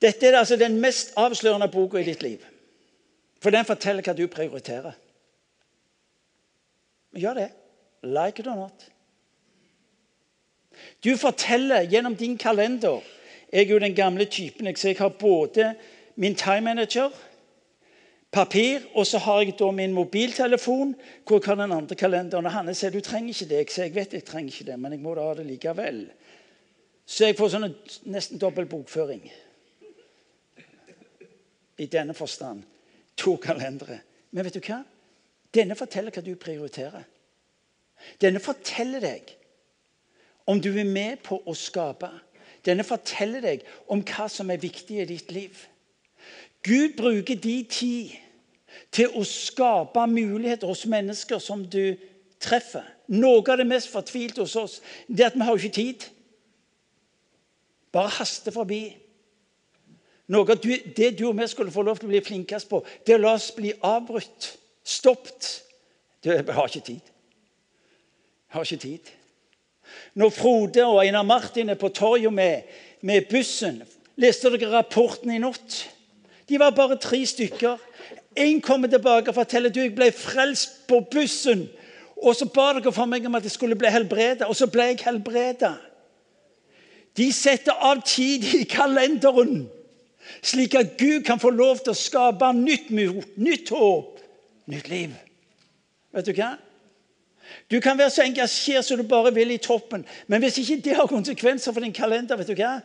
[0.03, 2.43] Dette er altså den mest avslørende boka i ditt liv.
[3.39, 4.99] For den forteller hva du prioriterer.
[7.15, 7.49] Gjør det.
[8.03, 8.89] Like it or not.
[11.03, 13.03] Du forteller gjennom din kalender
[13.53, 14.75] Jeg er jo den gamle typen.
[14.75, 15.75] Så Jeg har både
[16.15, 17.11] min time manager
[18.33, 20.95] papir, og så har jeg da min mobiltelefon
[21.27, 22.47] hvor har den andre kalenderen.
[22.49, 23.61] Og Hanne sier du trenger ikke det.
[23.61, 26.03] Jeg sier jeg vet jeg trenger ikke det, men jeg må da ha det likevel.
[27.05, 27.69] Så jeg får sånn
[28.11, 29.25] nesten dobbel bokføring.
[31.77, 32.63] I denne forstand.
[33.21, 33.99] To kalendere.
[34.31, 34.81] Men vet du hva?
[35.53, 37.05] Denne forteller hva du prioriterer.
[38.21, 39.35] Denne forteller deg
[40.49, 42.09] om du er med på å skape.
[42.65, 45.55] Denne forteller deg om hva som er viktig i ditt liv.
[46.63, 48.13] Gud bruker de tid
[48.93, 51.95] til å skape muligheter hos mennesker som du
[52.43, 52.85] treffer.
[53.13, 56.05] Noe av det mest fortvilte hos oss det er at vi har ikke tid.
[57.93, 58.83] Bare haster forbi.
[60.33, 63.15] Noe av det du og vi skulle få lov til å bli flinkest på, det
[63.15, 65.49] er å la oss bli avbrutt, stoppet.
[66.23, 67.11] Du har ikke tid.
[68.53, 69.11] Jeg har ikke tid.
[70.15, 72.69] Når Frode og Einar Martin er på torget med,
[73.01, 73.81] med bussen,
[74.15, 75.83] leste dere rapporten i natt?
[76.49, 77.81] De var bare tre stykker.
[78.35, 81.67] En kommer tilbake og forteller at jeg ble frelst på bussen.
[82.23, 84.91] Og så ba dere for meg om at jeg skulle bli helbredet, og så ble
[84.91, 85.73] jeg helbredet.
[87.17, 89.67] De setter av tid i kalenderen,
[90.41, 94.21] slik at Gud kan få lov til å skape nytt mot, nytt håp,
[94.71, 95.13] nytt liv.
[96.15, 96.55] Vet du hva?
[97.69, 100.95] Du kan være så engasjert som du bare vil i toppen, men hvis ikke det
[100.97, 102.77] har konsekvenser for din kalender, vet du hva?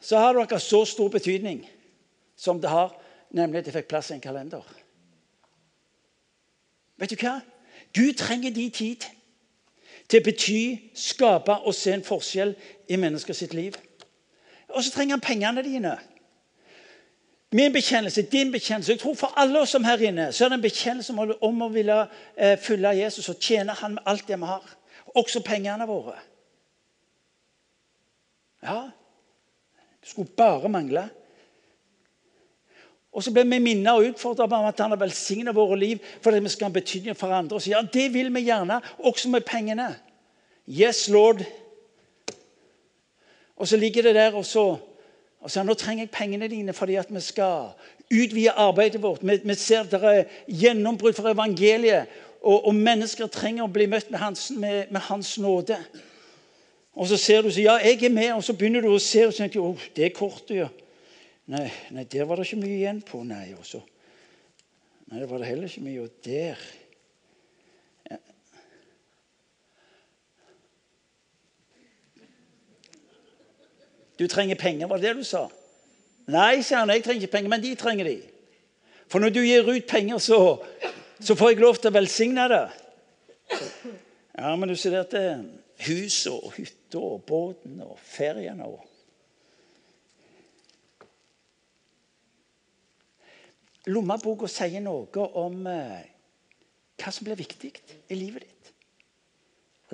[0.00, 1.62] så har det ikke så stor betydning
[2.38, 2.94] som det har
[3.30, 4.64] nemlig at jeg fikk plass i en kalender.
[6.98, 7.38] Vet du hva?
[7.94, 9.06] Gud trenger de tid.
[10.08, 10.60] til å bety,
[10.96, 12.54] skape og se en forskjell
[12.88, 13.74] i mennesker sitt liv.
[14.72, 15.98] Og så trenger han pengene dine.
[17.52, 20.58] Min bekjennelse, din bekjennelse Jeg tror For alle oss som her inne så er det
[20.58, 21.96] en bekjennelse om å ville
[22.36, 24.64] eh, følge Jesus og tjene han med alt det vi har.
[25.16, 26.16] Også pengene våre.
[28.62, 28.90] Ja,
[30.00, 31.08] det skulle bare mangle.
[33.12, 36.42] Og så blir vi minnet og utfordret på at han har velsignet våre liv fordi
[36.44, 37.56] vi skal ha betydning for andre.
[37.56, 39.88] Og sier ja, det vil vi gjerne, også med pengene.
[40.68, 41.42] Yes, Lord.
[43.56, 44.76] Og så ligger det der, og så
[45.40, 47.70] og så nå trenger jeg pengene dine fordi at vi skal
[48.10, 49.22] utvide arbeidet vårt.
[49.22, 52.10] Vi, vi ser at det er gjennombrudd for evangeliet,
[52.42, 55.76] og, og, mennesker trenger å bli møtt med hans, med, med hans, nåde.
[56.94, 59.26] Og så ser du så, ja, jeg er med, og så begynner du å se
[59.26, 60.56] og så tenker oh, det er kortet.
[60.56, 60.68] ja.
[61.48, 63.22] Nei, nei, der var det ikke mye igjen på.
[63.24, 63.80] Nei, også.
[65.08, 66.02] Nei, det var det heller ikke mye.
[66.04, 66.60] Og der.
[74.18, 75.44] Du trenger penger, var det det du sa?
[76.28, 78.16] Nei, sier han, jeg trenger ikke penger, men de trenger de.
[79.08, 80.58] For når du gir ut penger, så,
[81.20, 82.64] så får jeg lov til å velsigne det.
[84.34, 85.46] Ja, men du ser at det er
[85.86, 88.82] huset og hytta og båten og feriene og
[93.88, 96.06] Lommeboka sier noe om eh,
[96.98, 97.72] hva som blir viktig
[98.10, 98.72] i livet ditt.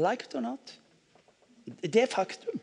[0.02, 0.74] Like it or not.
[1.64, 2.60] Det er faktum.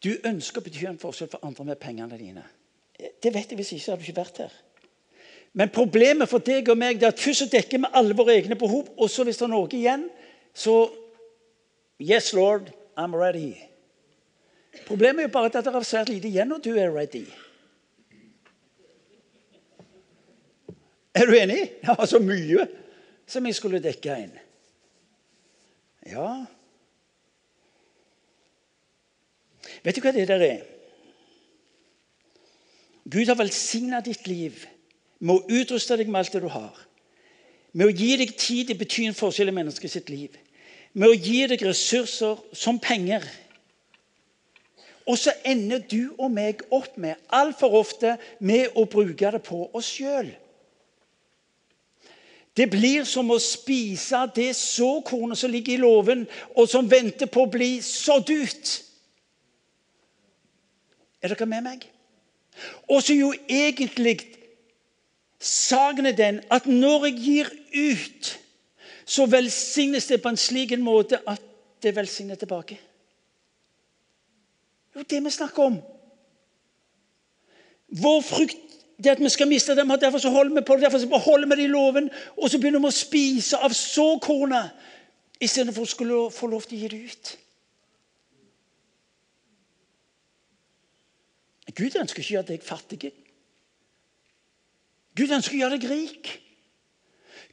[0.00, 2.44] Du ønsker å bety en forskjell for andre med pengene dine.
[2.96, 4.54] Det vet jeg hvis ikke så hadde du ikke vært her.
[5.52, 8.92] Men problemet for deg og meg er at først dekker vi alle våre egne behov,
[8.96, 10.08] og så hvis det er noe igjen,
[10.54, 10.82] så
[12.00, 13.56] Yes, Lord, I'm ready.
[14.86, 17.24] Problemet er jo bare at det er svært lite igjen når du er ready.
[21.16, 21.62] Er du enig?
[21.80, 22.66] Det var så mye
[23.30, 24.34] som jeg skulle dekke inn.
[26.10, 26.28] Ja
[29.84, 30.62] Vet du hva det der er?
[33.10, 34.64] Gud har velsigna ditt liv
[35.20, 36.76] med å utruste deg med alt det du har.
[37.72, 40.36] Med å gi deg tid til å bety en forskjell i menneskets liv
[40.92, 43.24] med å gi deg ressurser som penger.
[45.06, 49.64] Og så ender du og meg opp med altfor ofte med å bruke det på
[49.74, 50.30] oss sjøl.
[52.56, 56.26] Det blir som å spise det såkornet som ligger i låven,
[56.58, 58.72] og som venter på å bli sådd ut.
[61.22, 61.86] Er dere med meg?
[62.90, 64.18] Og så jo egentlig
[65.40, 68.32] saken er den at når jeg gir ut
[69.10, 71.42] så velsignes det på en slik en måte at
[71.82, 72.76] det velsigner tilbake.
[74.90, 75.78] Det er jo det vi snakker om.
[78.02, 78.66] Vår frykt
[79.02, 81.48] det at vi skal miste dem, derfor så holder vi på det, derfor så beholder
[81.48, 84.76] vi det i loven, og så begynner vi å spise av såkornet
[85.40, 87.30] istedenfor å skulle få lov til å gi det ut.
[91.80, 93.10] Gud ønsker ikke å gjøre deg fattig.
[95.16, 96.32] Gud ønsker å gjøre deg rik.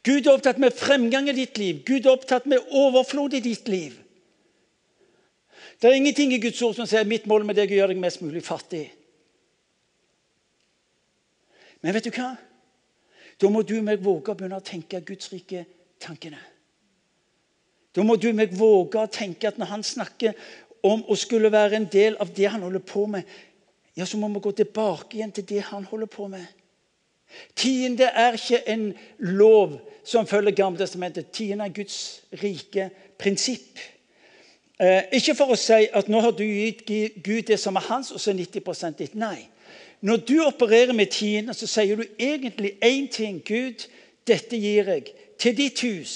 [0.03, 1.81] Gud er opptatt med fremgang i ditt liv.
[1.86, 3.95] Gud er opptatt med overflod i ditt liv.
[5.81, 7.93] Det er ingenting i Guds ord som sier mitt mål med deg er å gjøre
[7.93, 8.86] deg mest mulig fattig.
[11.86, 12.31] Men vet du hva?
[13.38, 15.65] Da må du og meg våge å begynne å tenke Guds rike
[16.01, 16.39] tankene.
[17.93, 20.33] Da må du og meg våge å tenke at når han snakker
[20.86, 23.25] om å skulle være en del av det han holder på med,
[23.97, 26.45] ja, så må vi gå tilbake igjen til det han holder på med.
[27.57, 31.31] Tiende er ikke en lov som følger Gammeltestamentet.
[31.31, 32.89] Tiende er Guds rike
[33.19, 33.79] prinsipp.
[34.79, 36.85] Eh, ikke for å si at nå har du gitt
[37.25, 39.15] Gud det som er hans, og så er 90 ditt.
[39.19, 39.49] Nei.
[40.01, 43.41] Når du opererer med tiende, så sier du egentlig én ting.
[43.43, 43.87] Gud,
[44.27, 46.13] dette gir jeg til ditt hus.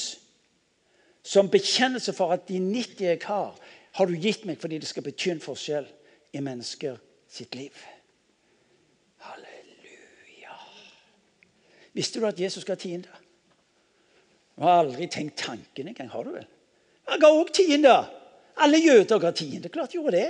[1.23, 3.57] Som bekjennelse for at de 90 jeg har,
[3.91, 5.89] har du gitt meg fordi det skal bety en forskjell
[6.33, 6.95] i mennesker
[7.27, 7.75] sitt liv.
[9.25, 10.55] Halleluja.
[11.93, 13.20] Visste du at Jesus ga tiende?
[14.55, 16.09] Du har aldri tenkt tanken engang.
[16.11, 16.47] Har du vel?
[17.09, 17.97] Jeg ga òg tiende.
[18.61, 19.71] Alle jøder ga tiende.
[19.73, 20.29] Klart gjorde det.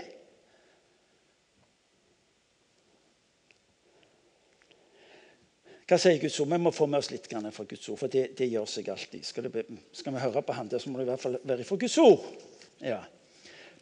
[5.91, 6.47] Hva sier Guds ord?
[6.47, 9.25] Vi må få med oss litt fra Guds ord, for det, det gjør seg alltid.
[9.27, 11.65] Skal, det, skal, vi høre på han der, så må det i hvert fall være
[11.67, 12.23] fra Guds ord.
[12.79, 13.01] Ja.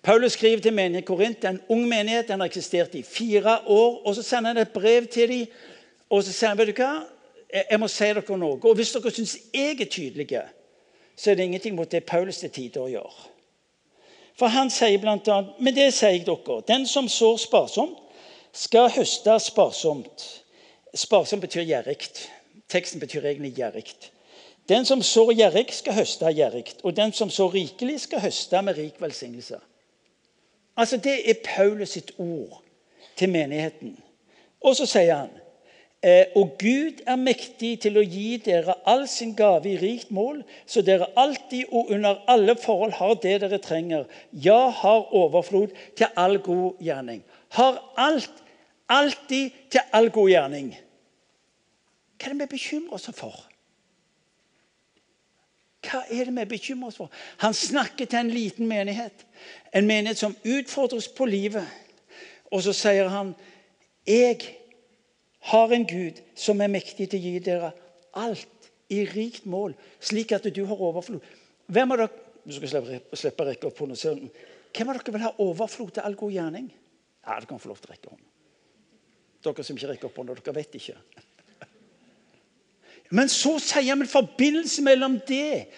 [0.02, 2.32] Paulus skriver til menigheten Korint, en ung menighet.
[2.32, 4.02] Den har eksistert i fire år.
[4.08, 5.54] og Så sender han et brev til dem,
[6.10, 6.94] og så sier han, vet du hva?
[7.54, 8.60] Jeg må si dere noe.
[8.62, 10.42] Og hvis dere syns jeg er tydelig,
[11.16, 13.16] så er det ingenting mot det Paulus til tider gjør.
[14.40, 16.62] For han sier bl.a.: Men det sier jeg dere.
[16.68, 17.98] Den som sår sparsomt,
[18.54, 20.44] skal høste sparsomt.
[20.96, 21.98] Sparsomt betyr gjerrig.
[22.70, 23.96] Teksten betyr egentlig gjerrig.
[24.70, 26.66] Den som sår gjerrig, skal høste gjerrig.
[26.84, 29.60] Og den som sår rikelig, skal høste med rik velsignelse.
[30.78, 32.64] Altså, Det er Paulus sitt ord
[33.18, 33.98] til menigheten.
[34.62, 35.30] Og så sier han
[36.36, 40.80] og Gud er mektig til å gi dere all sin gave i rikt mål, så
[40.86, 44.06] dere alltid og under alle forhold har det dere trenger.
[44.32, 47.20] Ja, har overflod til all god gjerning.
[47.52, 48.32] Har alt,
[48.88, 50.72] alltid til all god gjerning.
[52.20, 53.36] Hva er det vi bekymrer oss for?
[55.84, 57.12] Hva er det vi bekymrer oss for?
[57.44, 59.26] Han snakker til en liten menighet.
[59.76, 61.68] En menighet som utfordres på livet.
[62.52, 63.36] Og så sier han,
[64.08, 64.59] 'Jeg
[65.40, 67.72] har en Gud som er mektig til å gi dere
[68.20, 71.24] alt i rikt mål, slik at du har overflod.'
[71.70, 72.10] Hvem av dere
[72.46, 74.30] du skal slippe, slippe rekke opp hånden.
[74.74, 76.70] Hvem av dere vil ha overflod til all god gjerning?
[77.26, 78.26] Ja, dere kan få lov til å rekke hånden.
[79.44, 80.98] Dere som ikke rekker opp hånden, dere vet ikke.
[83.10, 85.70] Men så sier vi en forbindelse mellom det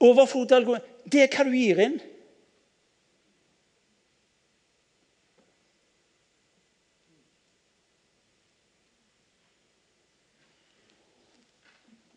[0.00, 0.48] Overflod
[1.12, 1.98] Det er hva du gir inn.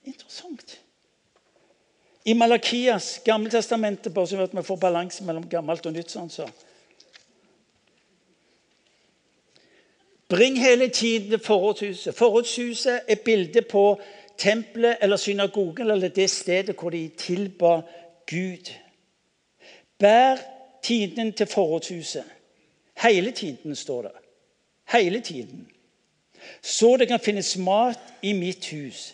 [0.07, 0.77] Interessant.
[2.25, 6.11] I Malakias, Gammeltestamentet, bare så at vi får balanse mellom gammelt og nytt.
[6.11, 6.47] sånn så.
[10.29, 12.15] Bring hele tiden til forrådshuset.
[12.15, 13.99] Forrådshuset er bildet på
[14.37, 17.81] tempelet eller synagogen eller det stedet hvor de tilba
[18.25, 18.71] Gud.
[19.99, 20.39] Bær
[20.83, 22.23] tiden til forrådshuset.
[23.03, 24.11] Hele tiden, står det.
[24.93, 25.67] Hele tiden.
[26.61, 29.13] Så det kan finnes mat i mitt hus.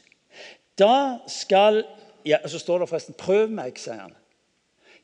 [0.79, 1.83] Da skal
[2.29, 4.15] ja, Så står det forresten 'prøv meg', sier han.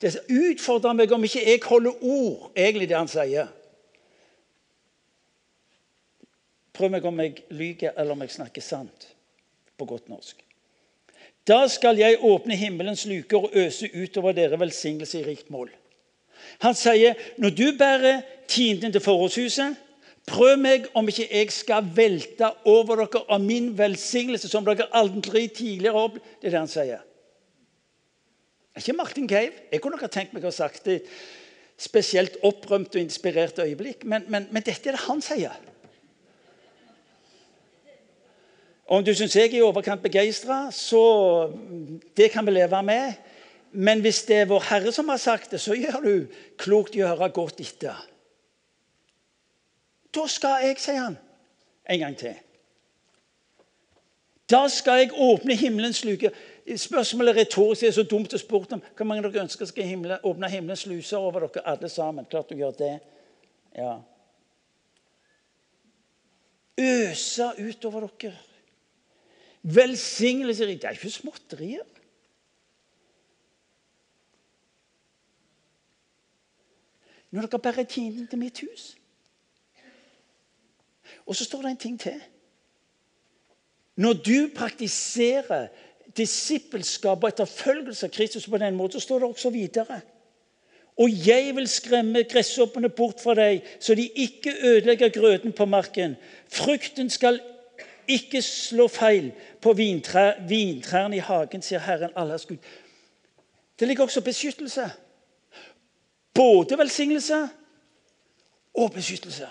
[0.02, 3.48] Det utfordrer meg om ikke jeg holder ord, egentlig det han sier.
[6.76, 9.08] Prøv meg om jeg lyver eller om jeg snakker sant
[9.80, 10.44] på godt norsk.
[11.48, 15.70] Da skal jeg åpne himmelens luker og øse utover dere velsignelse i rikt mål.
[16.60, 19.76] Han sier, når du bærer tienden til forrådshuset,
[20.28, 25.48] prøv meg om ikke jeg skal velte over dere av min velsignelse som dere aldri
[25.48, 26.32] tidligere har opplevd.
[26.42, 27.04] Det er det han sier.
[28.76, 29.52] Ikke Martin Cave.
[29.72, 31.02] Jeg kunne nok ha tenkt meg å ha sagt det
[31.78, 35.56] spesielt opprømt og inspirert øyeblikk, men, men, men dette er det han sier.
[38.86, 41.02] Om du syns jeg er i overkant begeistra, så
[42.18, 43.16] det kan vi leve med.
[43.76, 46.28] Men hvis det er Vår Herre som har sagt det, så gjør du
[46.62, 47.98] klokt i å høre godt etter.
[50.16, 51.18] Da skal jeg, sier han
[51.92, 52.38] en gang til.
[54.48, 56.32] Da skal jeg åpne himmelens luke.
[56.66, 57.84] Spørsmålet retorisk.
[57.84, 58.84] Er så dumt å spørre om.
[58.98, 62.26] Hvor mange av dere ønsker skal himle, åpne himmelens sluser over dere alle sammen?
[62.26, 62.94] Klart du gjør det.
[63.78, 64.00] Ja.
[66.82, 68.34] Øse utover dere.
[69.62, 71.86] Velsignelse Det er ikke småtterier.
[77.32, 78.96] Når dere bærer tiden til mitt hus.
[81.26, 82.22] Og så står det en ting til.
[83.96, 85.68] Når du praktiserer
[86.18, 90.02] disippelskap og etterfølgelse av Kristus på den måten, så står det også videre.
[90.96, 96.16] Og jeg vil skremme gresshoppene bort fra deg, så de ikke ødelegger grøten på marken.
[96.48, 97.42] Frukten skal
[98.08, 102.62] ikke slå feil på vintrærne i hagen, sier Herren Allahs Gud.
[103.80, 104.88] Det ligger også beskyttelse.
[106.34, 107.42] Både velsignelse
[108.74, 109.48] og beskyttelse.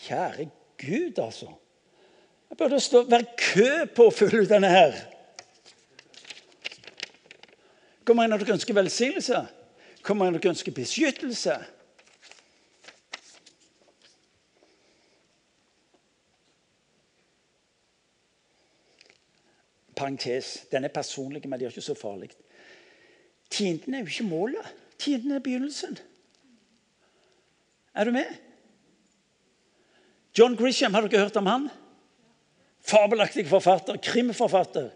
[0.00, 0.48] Kjære
[0.80, 1.48] Gud, altså.
[2.50, 4.96] Det burde stå, være kø på å fylle ut denne her.
[8.04, 9.44] Hvor mange av dere ønsker velsignelse?
[10.02, 11.60] Hvor mange av dere ønsker beskyttelse?
[20.00, 20.66] parentes.
[20.72, 22.30] Den er personlig, men det er ikke så farlig.
[23.50, 24.70] Tienden er jo ikke målet.
[24.98, 25.98] Tienden er begynnelsen.
[27.94, 28.30] Er du med?
[30.38, 31.68] John Grisham, har dere hørt om han?
[32.86, 34.90] Fabelaktig forfatter, krimforfatter.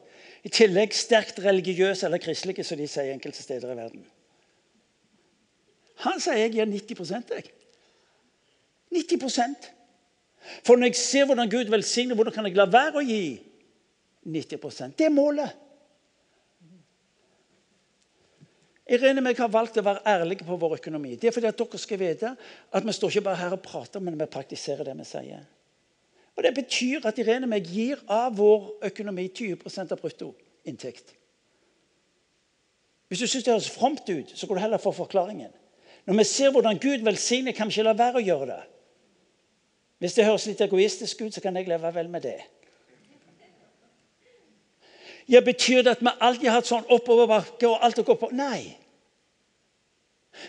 [0.45, 4.05] I tillegg sterkt religiøs eller kristelig, som de sier enkelte steder i verden.
[6.05, 7.51] Han sier jeg gir 90% jeg.
[8.95, 9.71] 90%
[10.67, 13.41] For når jeg ser hvordan Gud velsigner, hvordan kan jeg la være å gi?
[14.25, 15.61] 90% Det er målet.
[18.85, 21.15] Irene og jeg har valgt å være ærlige på vår økonomi.
[21.17, 24.03] Det er fordi at dere skal vite at vi står ikke bare her og prater,
[24.05, 25.47] men vi praktiserer det vi sier.
[26.37, 31.15] Og Det betyr at Irene og meg gir av vår økonomi 20% av bruttoinntekt.
[33.09, 35.53] Hvis du syns det høres fromt ut, så går du heller for forklaringen.
[36.07, 38.63] Når vi ser hvordan Gud velsigner, kan vi ikke la være å gjøre det.
[40.03, 42.41] Hvis det høres litt egoistisk ut, så kan jeg leve vel med det.
[45.29, 48.29] Ja, Betyr det at vi alltid har hatt sånn oppoverbakke og alt å gå på?
[48.37, 48.75] Nei.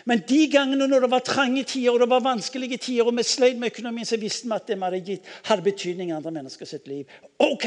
[0.04, 3.22] Men de gangene når det var trange tider og det var vanskelige tider, og vi
[3.26, 6.34] sleit med økonomien, så visste vi at det vi hadde gitt, hadde betydning i andre
[6.40, 7.06] menneskers liv.
[7.38, 7.66] OK!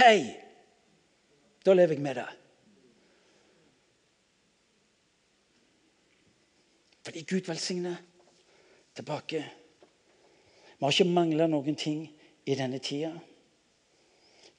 [1.65, 2.28] Da lever jeg med det.
[7.05, 7.95] Fordi Gud velsigner
[8.95, 9.45] tilbake.
[10.80, 12.03] Vi har ikke mangla noen ting
[12.45, 13.11] i denne tida.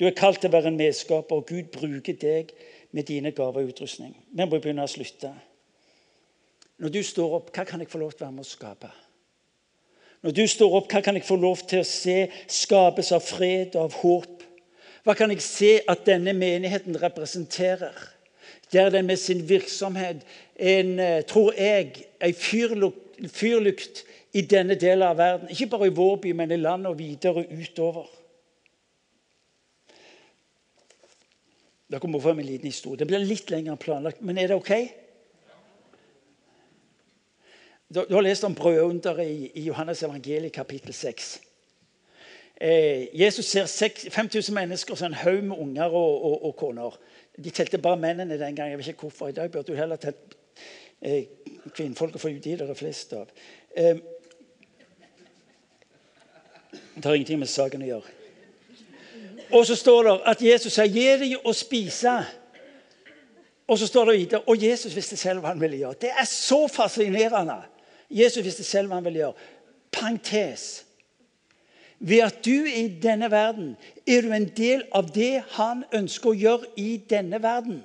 [0.01, 2.53] Du er kalt til å være en medskaper, og Gud bruker deg
[2.97, 4.15] med dine gaver og utrustning.
[4.33, 5.35] Vi må begynne å slutte.
[6.81, 8.91] Når du står opp, hva kan jeg få lov til å være med å skape?
[10.25, 12.17] Når du står opp, hva kan jeg få lov til å se
[12.49, 14.47] skapes av fred og av håp?
[15.05, 17.97] Hva kan jeg se at denne menigheten representerer?
[18.73, 20.23] Der den med sin virksomhet
[20.57, 25.51] en, eh, tror jeg, en fyrlukt, fyrlukt i denne delen av verden.
[25.51, 28.09] Ikke bare i vår by, men i landet og videre utover.
[31.91, 32.99] Dere må få en liten historie.
[32.99, 34.73] Det blir litt lenger enn planlagt, men er det OK?
[37.95, 41.41] Du har lest om brødunderet i, i Johannes evangeliet kapittel 6.
[42.61, 43.67] Eh, Jesus ser
[44.11, 46.99] 5000 mennesker og en haug med unger og, og, og, koner.
[47.45, 48.71] De telte bare mennene den gangen.
[48.71, 49.29] Jeg vet ikke hvorfor.
[49.29, 50.37] I dag burde du heller telt
[51.03, 51.25] eh,
[51.75, 53.27] kvinnfolk, for de det er flest av.
[53.77, 53.97] Eh,
[56.95, 58.15] det har ingenting med saken å gjøre.
[59.51, 62.23] Og så står det at Jesus sier 'gi dem å spise'.
[63.67, 65.95] Og så står det videre Og Jesus visste selv hva han ville gjøre.
[66.01, 67.63] Det er så fascinerende.
[68.11, 69.49] Jesus visste selv hva han ville gjøre.
[69.93, 70.87] Parentes.
[71.99, 76.39] Ved at du i denne verden, er du en del av det han ønsker å
[76.39, 77.83] gjøre i denne verden.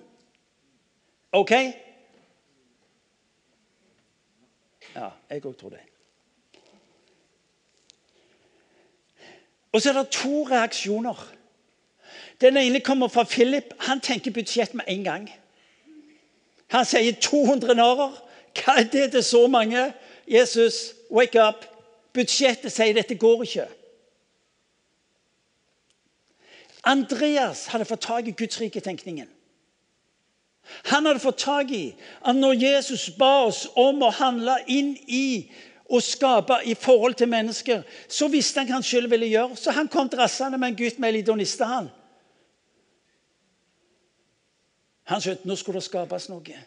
[1.35, 1.51] OK?
[4.95, 5.83] Ja, jeg òg tror det.
[9.75, 11.19] Og så er det to reaksjoner.
[12.41, 13.73] Den ene kommer fra Philip.
[13.79, 15.27] Han tenker budsjett med en gang.
[16.71, 18.15] Han sier 200 narer.
[18.55, 19.89] Hva er det til så mange?
[20.27, 21.65] Jesus, wake up.
[22.13, 23.67] Budsjettet sier dette går ikke.
[26.85, 29.27] Andreas hadde fått tak i Guds rike-tenkningen.
[30.89, 31.95] Han hadde fått tak i
[32.25, 35.51] at når Jesus ba oss om å handle inn i
[35.85, 39.57] og skape i forhold til mennesker, så visste han hva han selv ville gjøre.
[39.57, 41.65] Så han kom drassende med en gutt med elidoniste.
[41.65, 41.91] Han
[45.05, 46.61] Han skjønte nå skulle det skapes noe.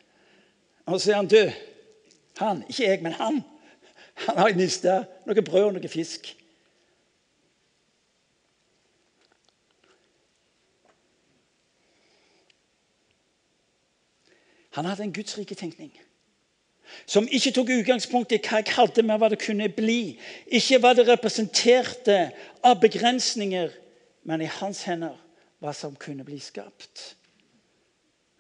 [0.86, 1.40] Og så sier han du,
[2.38, 3.40] han, ikke jeg, men han,
[4.26, 6.30] han har mista noe brød og noe fisk.
[14.78, 15.94] Han hadde en gudsriketenkning
[17.08, 20.16] som ikke tok utgangspunkt i hva jeg hadde med hva det kunne bli.
[20.46, 22.18] Ikke hva det representerte
[22.64, 23.72] av begrensninger,
[24.28, 25.16] men i hans hender
[25.60, 27.14] hva som kunne bli skapt.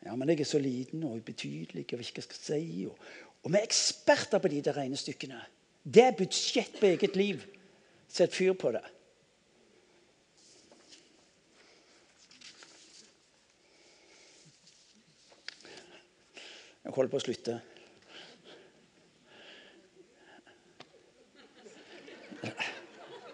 [0.06, 2.86] Ja, men jeg er så liten og ubetydelig og hva jeg skal si.
[2.88, 2.96] Og,
[3.48, 5.38] og vi er eksperter på de der regnestykkene.
[5.94, 7.40] Det er budsjett på eget liv.
[8.08, 8.82] Sett fyr på det.
[16.84, 17.56] Jeg holder på å slutte.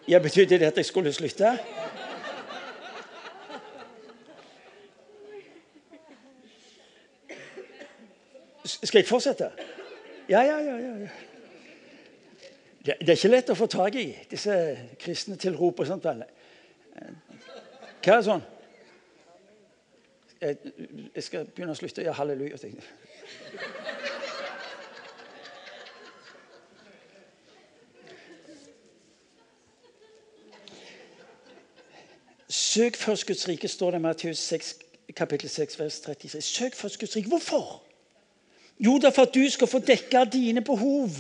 [0.07, 1.57] Ja, Betydde det at jeg skulle slutte?
[8.65, 9.74] Skal jeg fortsette?
[10.29, 10.77] Ja, ja, ja.
[10.77, 11.09] ja.
[12.87, 14.55] Det, det er ikke lett å få tak i, disse
[15.01, 16.05] kristne tilrop og sånt.
[16.05, 16.17] Hva
[18.13, 18.45] er det sånn?
[20.45, 22.05] Jeg skal begynne å slutte.
[22.05, 22.59] Ja, halleluja.
[32.49, 34.75] Søk først Guds rike, står det i Matteus 6,
[35.17, 36.45] kapittel 6, vers 36.
[36.45, 37.33] Søk først Guds rike.
[37.33, 37.84] Hvorfor?
[38.79, 41.11] Jo, det er for at du skal få dekka dine behov.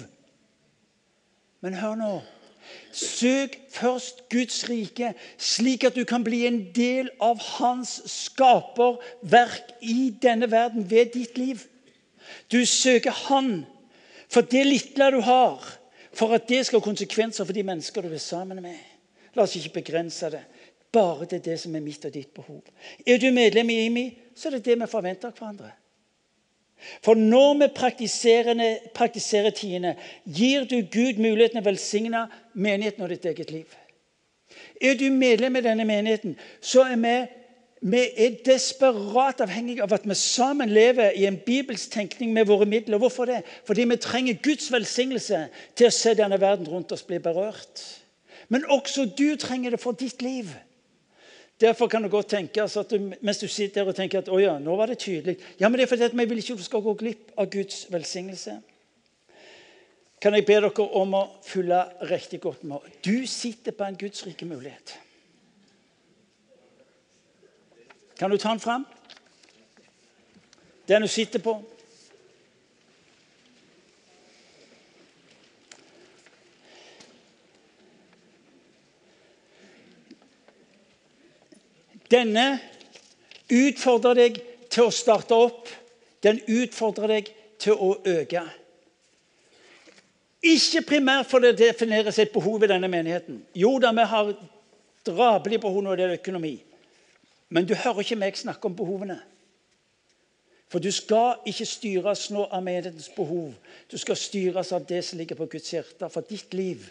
[1.61, 2.15] Men hør nå.
[2.93, 10.15] Søk først Guds rike, slik at du kan bli en del av hans skaperverk i
[10.23, 11.61] denne verden ved ditt liv.
[12.53, 13.67] Du søker Han
[14.29, 15.63] for det lille du har,
[16.15, 18.79] for at det skal ha konsekvenser for de mennesker du er sammen med.
[19.35, 20.43] La oss ikke begrense det.
[20.95, 22.63] Bare er det som er mitt og ditt behov.
[23.07, 25.73] Er du medlem i IMI, så er det det vi forventer av hverandre.
[27.05, 27.68] For når vi
[28.95, 33.78] praktiserer, tiende, gir du Gud muligheten til å velsigne menigheten og ditt eget liv.
[34.80, 37.16] Er du medlem i denne menigheten, så er vi
[37.85, 42.64] Vi er desperat avhengige av at vi sammen lever i en bibelsk tenkning med våre
[42.64, 42.97] midler.
[42.99, 43.43] Hvorfor det?
[43.66, 45.43] Fordi vi trenger Guds velsignelse
[45.76, 47.82] til å se denne verden rundt oss bli berørt.
[48.49, 50.49] Men også du trenger det for ditt liv.
[51.61, 54.39] Derfor kan det godt tenkes at du, mens du sitter der og tenker at å
[54.43, 56.65] ja, nå var det tydelig Ja, men det er fordi at vi vil ikke du
[56.67, 58.57] skal gå glipp av Guds velsignelse.
[60.21, 61.79] Kan jeg be dere om å følge
[62.11, 62.83] riktig godt med?
[63.05, 64.97] Du sitter på en Guds rike mulighet.
[68.19, 68.87] Kan du ta den fram?
[70.89, 71.59] Den du sitter på.
[82.15, 82.47] Denne
[83.51, 84.39] utfordrer deg
[84.71, 85.71] til å starte opp.
[86.23, 88.45] Den utfordrer deg til å øke.
[90.45, 93.41] Ikke primært for det defineres et behov i denne menigheten.
[93.57, 94.33] Jo da, vi har
[95.07, 96.57] drabelig behov når det gjelder økonomi.
[97.49, 99.19] Men du hører ikke meg snakke om behovene.
[100.73, 103.53] For du skal ikke styres nå av menighetens behov.
[103.91, 106.09] Du skal styres av det som ligger på Guds hjerte.
[106.11, 106.83] For ditt liv,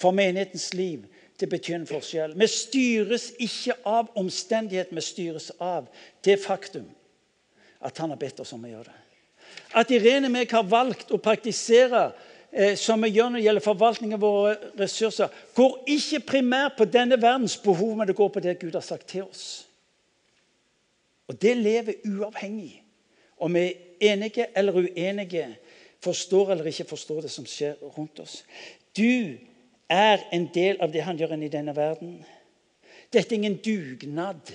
[0.00, 1.06] for menighetens liv.
[1.40, 2.34] Det betyr en forskjell.
[2.38, 5.88] Vi styres ikke av omstendighet, vi styres av
[6.24, 6.86] det faktum
[7.84, 9.00] at han har bedt oss om å gjøre det.
[9.76, 12.06] At Irene og jeg har valgt å praktisere
[12.50, 16.86] eh, som vi gjør når det gjelder forvaltning av våre ressurser, går ikke primært på
[16.88, 19.66] denne verdens behov, men det går på det Gud har sagt til oss.
[21.28, 22.80] Og det lever uavhengig
[23.44, 25.48] om vi er enige eller uenige,
[26.04, 28.42] forstår eller ikke forstår det som skjer rundt oss.
[28.96, 29.36] Du
[29.90, 32.18] er en del av det han gjør i denne verden.
[33.12, 34.52] Dette er ingen dugnad.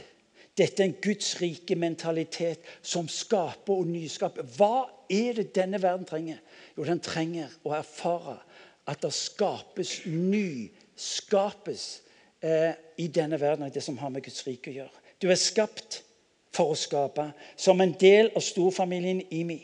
[0.57, 4.43] Dette er en Guds rike mentalitet som skaper og nyskaper.
[4.57, 6.41] Hva er det denne verden trenger?
[6.75, 8.39] Jo, den trenger å erfare
[8.89, 11.85] at det skapes nyskapes
[12.41, 15.05] eh, i denne verden av det som har med Guds rike å gjøre.
[15.21, 16.01] Du er skapt
[16.55, 17.29] for å skape.
[17.55, 19.61] Som en del av storfamilien IMI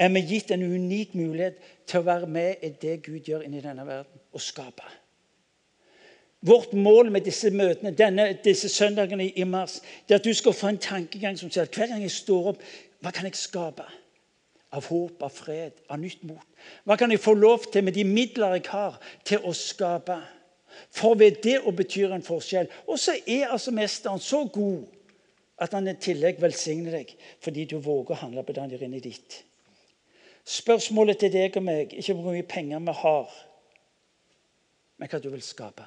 [0.00, 3.62] er vi gitt en unik mulighet til å være med i det Gud gjør inni
[3.62, 5.01] denne verden og skape.
[6.42, 9.78] Vårt mål med disse møtene denne, disse søndagene i mars,
[10.08, 12.48] det er at du skal få en tankegang som sier at hver gang jeg står
[12.52, 12.64] opp,
[13.02, 13.86] hva kan jeg skape?
[14.72, 16.42] Av håp, av fred, av nytt mot.
[16.88, 20.16] Hva kan jeg få lov til med de midler jeg har, til å skape?
[20.90, 22.70] For ved det å betyr en forskjell.
[22.88, 24.86] Og så er altså mesteren så god
[25.62, 27.14] at han i tillegg velsigner deg
[27.44, 29.42] fordi du våger å handle på det han gjør inni ditt.
[30.42, 33.34] Spørsmålet til deg og meg ikke hvor mye penger vi har,
[34.98, 35.86] men hva du vil skape.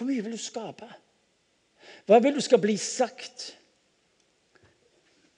[0.00, 0.88] Hvor mye vil du skape?
[2.08, 3.50] Hva vil du skal bli sagt?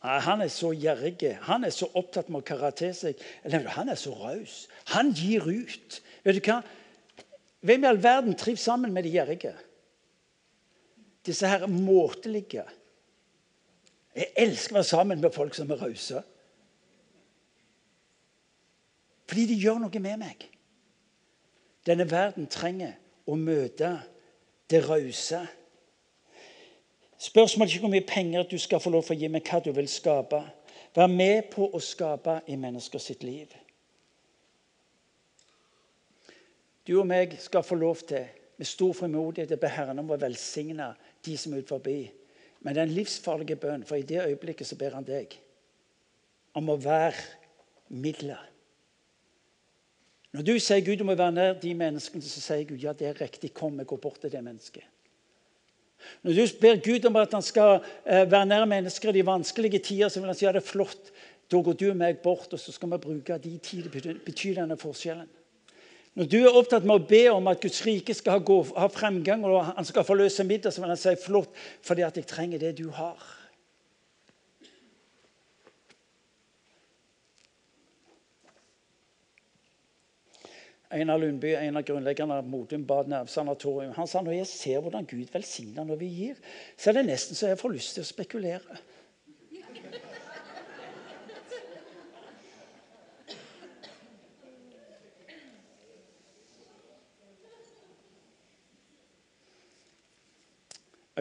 [0.05, 1.35] Nei, Han er så gjerrig.
[1.49, 3.19] Han er så opptatt med å karate seg.
[3.43, 4.69] Han er så raus.
[4.95, 5.99] Han gir ut.
[6.23, 6.61] Vet du hva?
[7.67, 9.57] Hvem i all verden trives sammen med de gjerrige?
[11.27, 12.65] disse her måtelige.
[14.15, 16.23] Jeg elsker å være sammen med folk som er rause.
[19.31, 20.49] Fordi de gjør noe med meg.
[21.87, 23.95] Denne verden trenger å møte
[24.73, 25.41] det rause.
[27.23, 29.61] Spørsmålet er ikke hvor mye penger du skal få lov til å gi, men hva
[29.63, 30.41] du vil skape.
[30.97, 33.53] Vær med på å skape i mennesker sitt liv.
[36.87, 38.27] Du og meg skal få lov til
[38.59, 40.91] med stor frimodighet å be Herren om å velsigne
[41.25, 42.01] de som er ut forbi.
[42.63, 45.35] Men det er en livsfarlig bønn, for i det øyeblikket så ber han deg
[46.59, 47.23] om å være
[47.89, 48.52] middelet.
[50.33, 53.11] Når du sier Gud, du må være nær de menneskene, så sier Gud ja, det
[53.11, 53.53] er riktig.
[53.53, 54.87] Kom, vi går bort til det mennesket.
[56.23, 59.79] Når du ber Gud om at han skal eh, være nær mennesker i de vanskelige
[59.79, 61.13] tider, så vil han si ja, det er flott.
[61.53, 63.93] Da går du og meg bort, og så skal vi bruke de tider
[64.25, 65.29] betyr denne forskjellen.
[66.17, 69.45] Når du er opptatt med å be om at Guds rike skal ha, ha fremgang,
[69.49, 71.53] og han skal forløse middag, så vil han si flott,
[71.85, 73.21] fordi at jeg trenger det du har.
[80.93, 85.07] Einar Lundby, en av grunnleggerne av Modum Bad nervesanatorium, han sa når jeg ser hvordan
[85.09, 86.43] Gud velsigner når vi gir,
[86.77, 88.83] så er det nesten så jeg får lyst til å spekulere.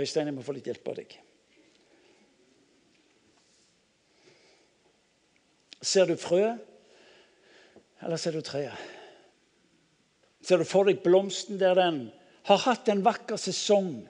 [0.02, 1.20] Øystein, jeg må få litt hjelp av deg.
[5.82, 6.58] Ser du frø,
[8.02, 9.00] eller ser du treet?
[10.42, 12.00] Ser du for deg blomsten der den
[12.50, 14.08] har hatt en vakker sesong,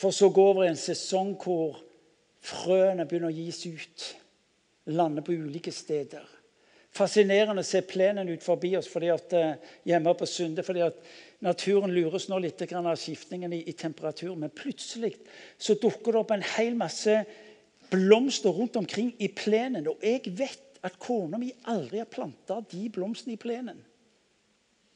[0.00, 1.78] for så gå over i en sesong hvor
[2.44, 4.04] frøene begynner å gis ut,
[4.92, 6.24] lande på ulike steder,
[6.96, 10.62] fascinerende å se plenen ut forbi oss fordi at, eh, hjemme på Sunde.
[10.62, 10.96] fordi at
[11.40, 14.34] Naturen lures nå litt av skiftningen i, i temperatur.
[14.36, 15.14] Men plutselig
[15.56, 17.14] så dukker det opp en hel masse
[17.90, 19.88] blomster rundt omkring i plenen.
[19.88, 23.80] Og jeg vet at kona mi aldri har planta de blomstene i plenen.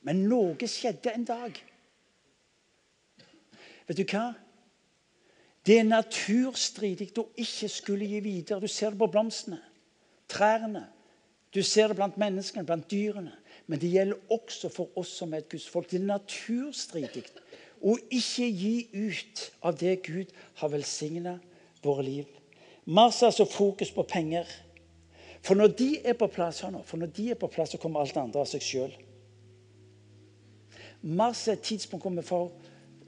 [0.05, 1.61] Men noe skjedde en dag.
[3.89, 4.33] Vet du hva?
[5.65, 8.61] Det er naturstridig å ikke skulle gi videre.
[8.61, 9.63] Du ser det på blomstene,
[10.29, 10.85] trærne.
[11.55, 13.33] Du ser det blant menneskene, blant dyrene.
[13.67, 15.89] Men det gjelder også for oss som er et gudsfolk.
[15.89, 17.25] Det er naturstridig
[17.85, 21.39] å ikke gi ut av det Gud har velsigna
[21.85, 22.29] våre liv.
[22.85, 24.49] Masse altså fokus på penger.
[25.45, 28.13] For når de er på plass, for når de er på plass, så kommer alt
[28.17, 28.93] det andre av seg sjøl.
[31.05, 32.45] Masse tidspunkt hvor vi får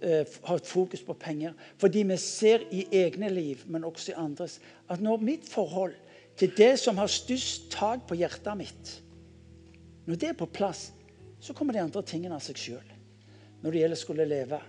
[0.04, 1.54] uh, ha et fokus på penger.
[1.80, 5.94] Fordi vi ser i egne liv, men også i andres, at når mitt forhold
[6.36, 8.92] til det som har størst tak på hjertet mitt,
[10.06, 10.92] når det er på plass,
[11.40, 12.92] så kommer de andre tingene av seg sjøl.
[13.62, 14.60] Når det gjelder skulle leve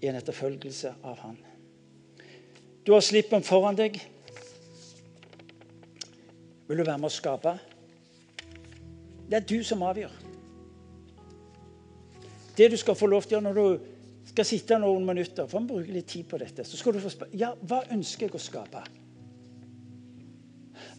[0.00, 1.36] i en etterfølgelse av Han.
[2.86, 4.00] Du har slippen foran deg.
[6.66, 7.52] Vil du være med å skape?
[9.30, 10.29] Det er du som avgjør.
[12.56, 15.60] Det du skal få lov til å gjøre når du skal sitte noen minutter, for
[15.60, 18.36] å bruke litt tid på dette, så skal du få spørre ja, hva ønsker jeg
[18.36, 18.82] å skape.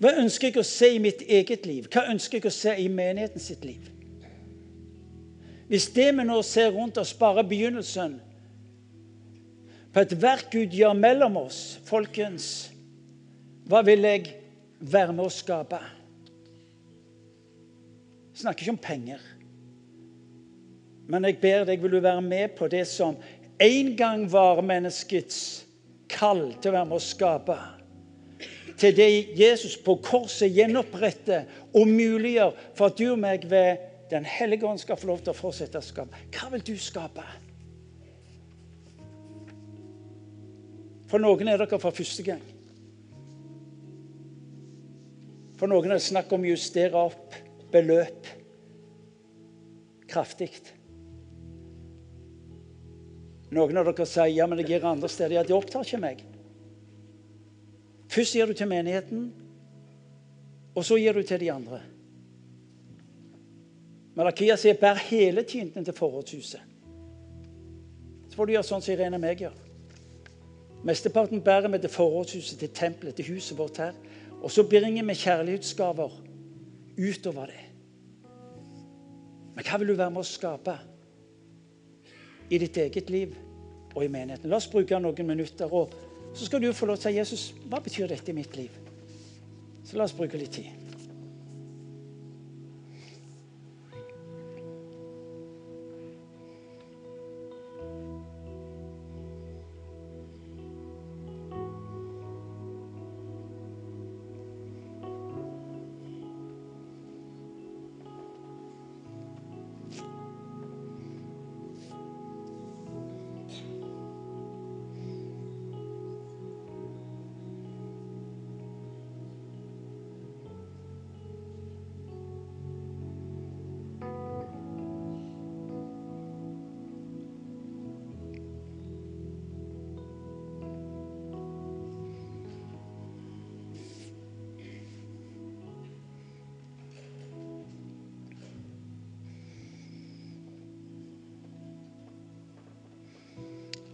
[0.01, 1.87] Hva ønsker jeg å se i mitt eget liv?
[1.91, 3.89] Hva ønsker jeg å se i menigheten sitt liv?
[5.71, 8.17] Hvis det vi nå ser rundt oss, bare begynnelsen
[9.93, 12.71] på et verk Gud gjør mellom oss, folkens,
[13.67, 14.33] hva vil jeg
[14.81, 15.79] være med å skape.
[18.31, 19.23] Jeg snakker ikke om penger.
[21.11, 23.17] Men jeg ber deg, vil du være med på det som
[23.61, 25.65] en gang var menneskets
[26.11, 27.57] kall til å være med å skape?
[28.79, 34.25] Til det Jesus på korset gjenoppretter og muliggjør for at du og meg ved Den
[34.27, 36.17] hellige ånd skal få lov til å fortsette å skape.
[36.35, 37.23] Hva vil du skape?
[41.07, 42.41] For noen er dere for første gang.
[45.55, 47.39] For noen er det snakk om å justere opp
[47.71, 48.27] beløp
[50.11, 50.51] kraftig.
[53.51, 55.35] Noen av dere sier ja, men jeg gir andre steder.
[55.35, 56.21] Ja, det opptar ikke meg.
[58.11, 59.31] Først gir du til menigheten,
[60.75, 61.81] og så gir du til de andre.
[64.15, 66.67] Malakia sier 'bær hele tynten til forrådshuset'.
[68.29, 69.55] Så får du gjøre sånn som Irene og meg gjør.
[70.83, 73.93] Mesteparten bærer vi til forrådshuset, til tempelet, til huset vårt her.
[74.41, 76.11] Og så bringer vi kjærlighetsgaver
[76.97, 77.65] utover det.
[79.55, 80.77] Men hva vil du være med å skape
[82.51, 83.35] i ditt eget liv
[83.95, 84.51] og i menigheten?
[84.51, 85.95] La oss bruke noen minutter, og
[86.35, 88.75] så skal du få lov til å si Jesus, hva betyr dette i mitt liv?
[89.87, 90.80] Så la oss bruke litt tid.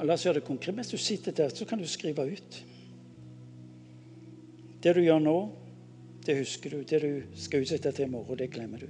[0.08, 0.76] La oss gjøre det konkret.
[0.76, 2.62] Mens du sitter der, så kan du skrive ut.
[4.84, 5.36] Det du gjør nå,
[6.24, 6.84] det husker du.
[6.88, 8.88] Det du skal utsette til i morgen, det glemmer du.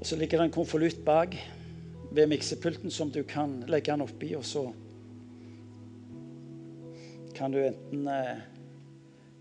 [0.00, 1.36] Og Så ligger det en konvolutt bak
[2.10, 4.64] ved miksepulten som du kan legge den oppi, og så
[7.36, 8.42] kan du enten eh,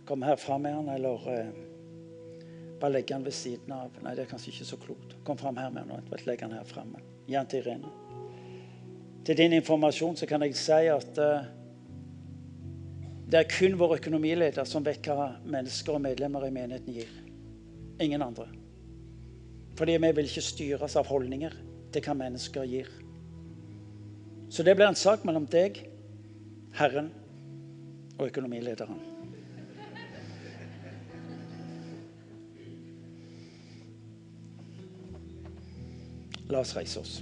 [0.06, 1.71] komme her fram med den, eller eh,
[2.82, 3.96] bare legge den ved siden av.
[4.04, 5.16] Nei, det er kanskje ikke så klokt.
[5.28, 6.24] Kom fram her med den.
[6.26, 7.02] Legg den her framme.
[7.28, 7.92] Gi den til Irene.
[9.26, 11.44] Til din informasjon så kan jeg si at uh,
[13.32, 17.14] det er kun vår økonomileder som vet hva mennesker og medlemmer i menigheten gir.
[18.02, 18.48] Ingen andre.
[19.78, 21.54] Fordi vi vil ikke styres av holdninger
[21.94, 22.90] til hva mennesker gir.
[24.52, 25.80] Så det blir en sak mellom deg,
[26.76, 27.14] Herren
[28.18, 29.11] og økonomilederen.
[36.52, 37.22] La oss reise oss.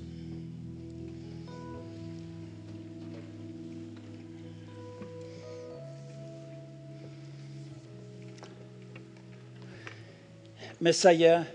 [10.79, 11.45] Vi sier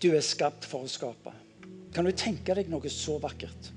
[0.00, 1.34] 'du er skapt for å skape'.
[1.92, 3.72] Kan du tenke deg noe så vakkert?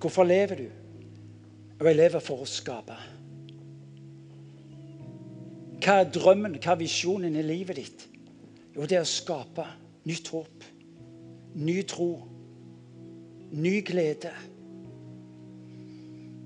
[0.00, 0.68] Hvorfor lever du?
[1.80, 2.96] Og jeg lever for å skape.
[5.80, 8.04] Hva er drømmen, hva er visjonen i livet ditt?
[8.76, 9.64] Jo, det er å skape
[10.08, 10.66] nytt håp,
[11.54, 12.10] ny tro,
[13.54, 14.32] ny glede.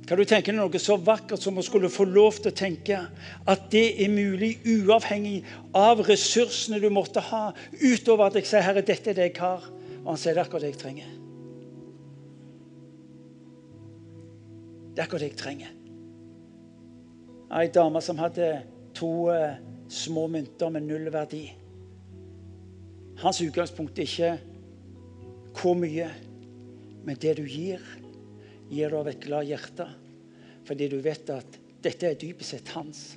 [0.09, 2.96] Kan du tenke deg noe så vakkert som å skulle få lov til å tenke
[3.52, 5.42] at det er mulig uavhengig
[5.76, 9.68] av ressursene du måtte ha, utover at jeg sier 'Herre, dette er det jeg har',
[10.04, 11.11] og han sier det er akkurat det jeg trenger.
[14.94, 15.74] Det er akkurat det jeg trenger.
[17.61, 18.62] Ei dame som hadde
[18.94, 21.44] to eh, små mynter med null verdi.
[23.19, 24.35] Hans utgangspunkt er ikke
[25.59, 26.07] hvor mye,
[27.03, 27.83] men det du gir
[28.71, 29.87] gir du av et glad hjerte.
[30.69, 33.16] Fordi du vet at dette er dypest sett hans.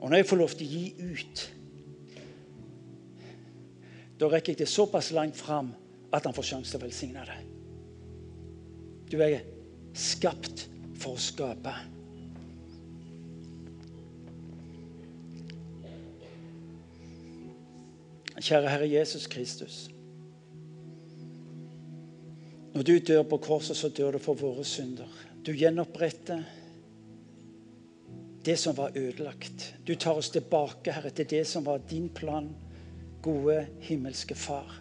[0.00, 1.44] Og når jeg får lov til å gi ut,
[4.20, 5.72] da rekker jeg det såpass langt fram
[6.12, 7.38] at han får sjanse til å velsigne det.
[9.10, 9.40] Du er
[9.96, 10.68] skapt
[11.00, 11.72] for å skape.
[18.40, 19.90] Kjære Herre Jesus Kristus.
[22.74, 25.08] Når du dør på korset, så dør du for våre synder.
[25.46, 26.42] Du gjenoppretter
[28.44, 29.74] det som var ødelagt.
[29.86, 32.48] Du tar oss tilbake, Herre, til det som var din plan,
[33.22, 34.80] gode himmelske Far,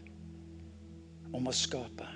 [1.34, 2.07] om å skape.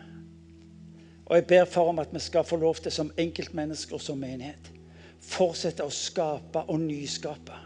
[1.26, 4.20] Og jeg ber Far om at vi skal få lov til, som enkeltmennesker og som
[4.20, 4.72] menighet,
[5.20, 7.60] fortsette å skape og nyskape.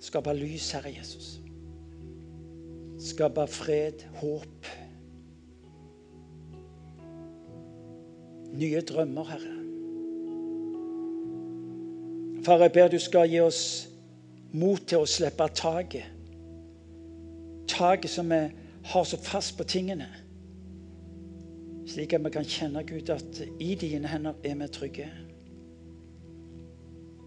[0.00, 1.43] Skape lys, Herre Jesus.
[3.04, 4.72] Skape fred, håp
[8.54, 9.54] nye drømmer, Herre.
[12.44, 13.62] Far, jeg ber du skal gi oss
[14.52, 16.10] mot til å slippe taket.
[17.70, 18.42] Taket som vi
[18.92, 20.10] har så fast på tingene.
[21.88, 25.08] Slik at vi kan kjenne, Gud, at i dine hender er vi trygge.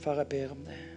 [0.01, 0.96] Far, jeg ber om det.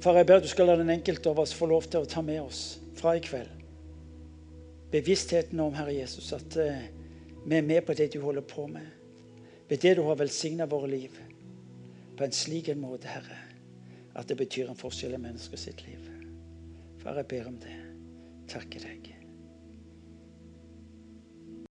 [0.00, 2.22] Far, jeg ber du skal la den enkelte av oss få lov til å ta
[2.24, 2.64] med oss
[2.98, 3.64] fra i kveld
[4.94, 6.82] bevisstheten om, Herre Jesus, at uh,
[7.44, 8.86] vi er med på det du holder på med.
[9.68, 11.16] Ved det du har velsigna våre liv
[12.14, 13.40] på en slik en måte, Herre,
[14.14, 16.06] at det betyr en forskjell i mennesker sitt liv.
[17.02, 17.74] Far, jeg ber om det.
[18.54, 19.13] Takker deg.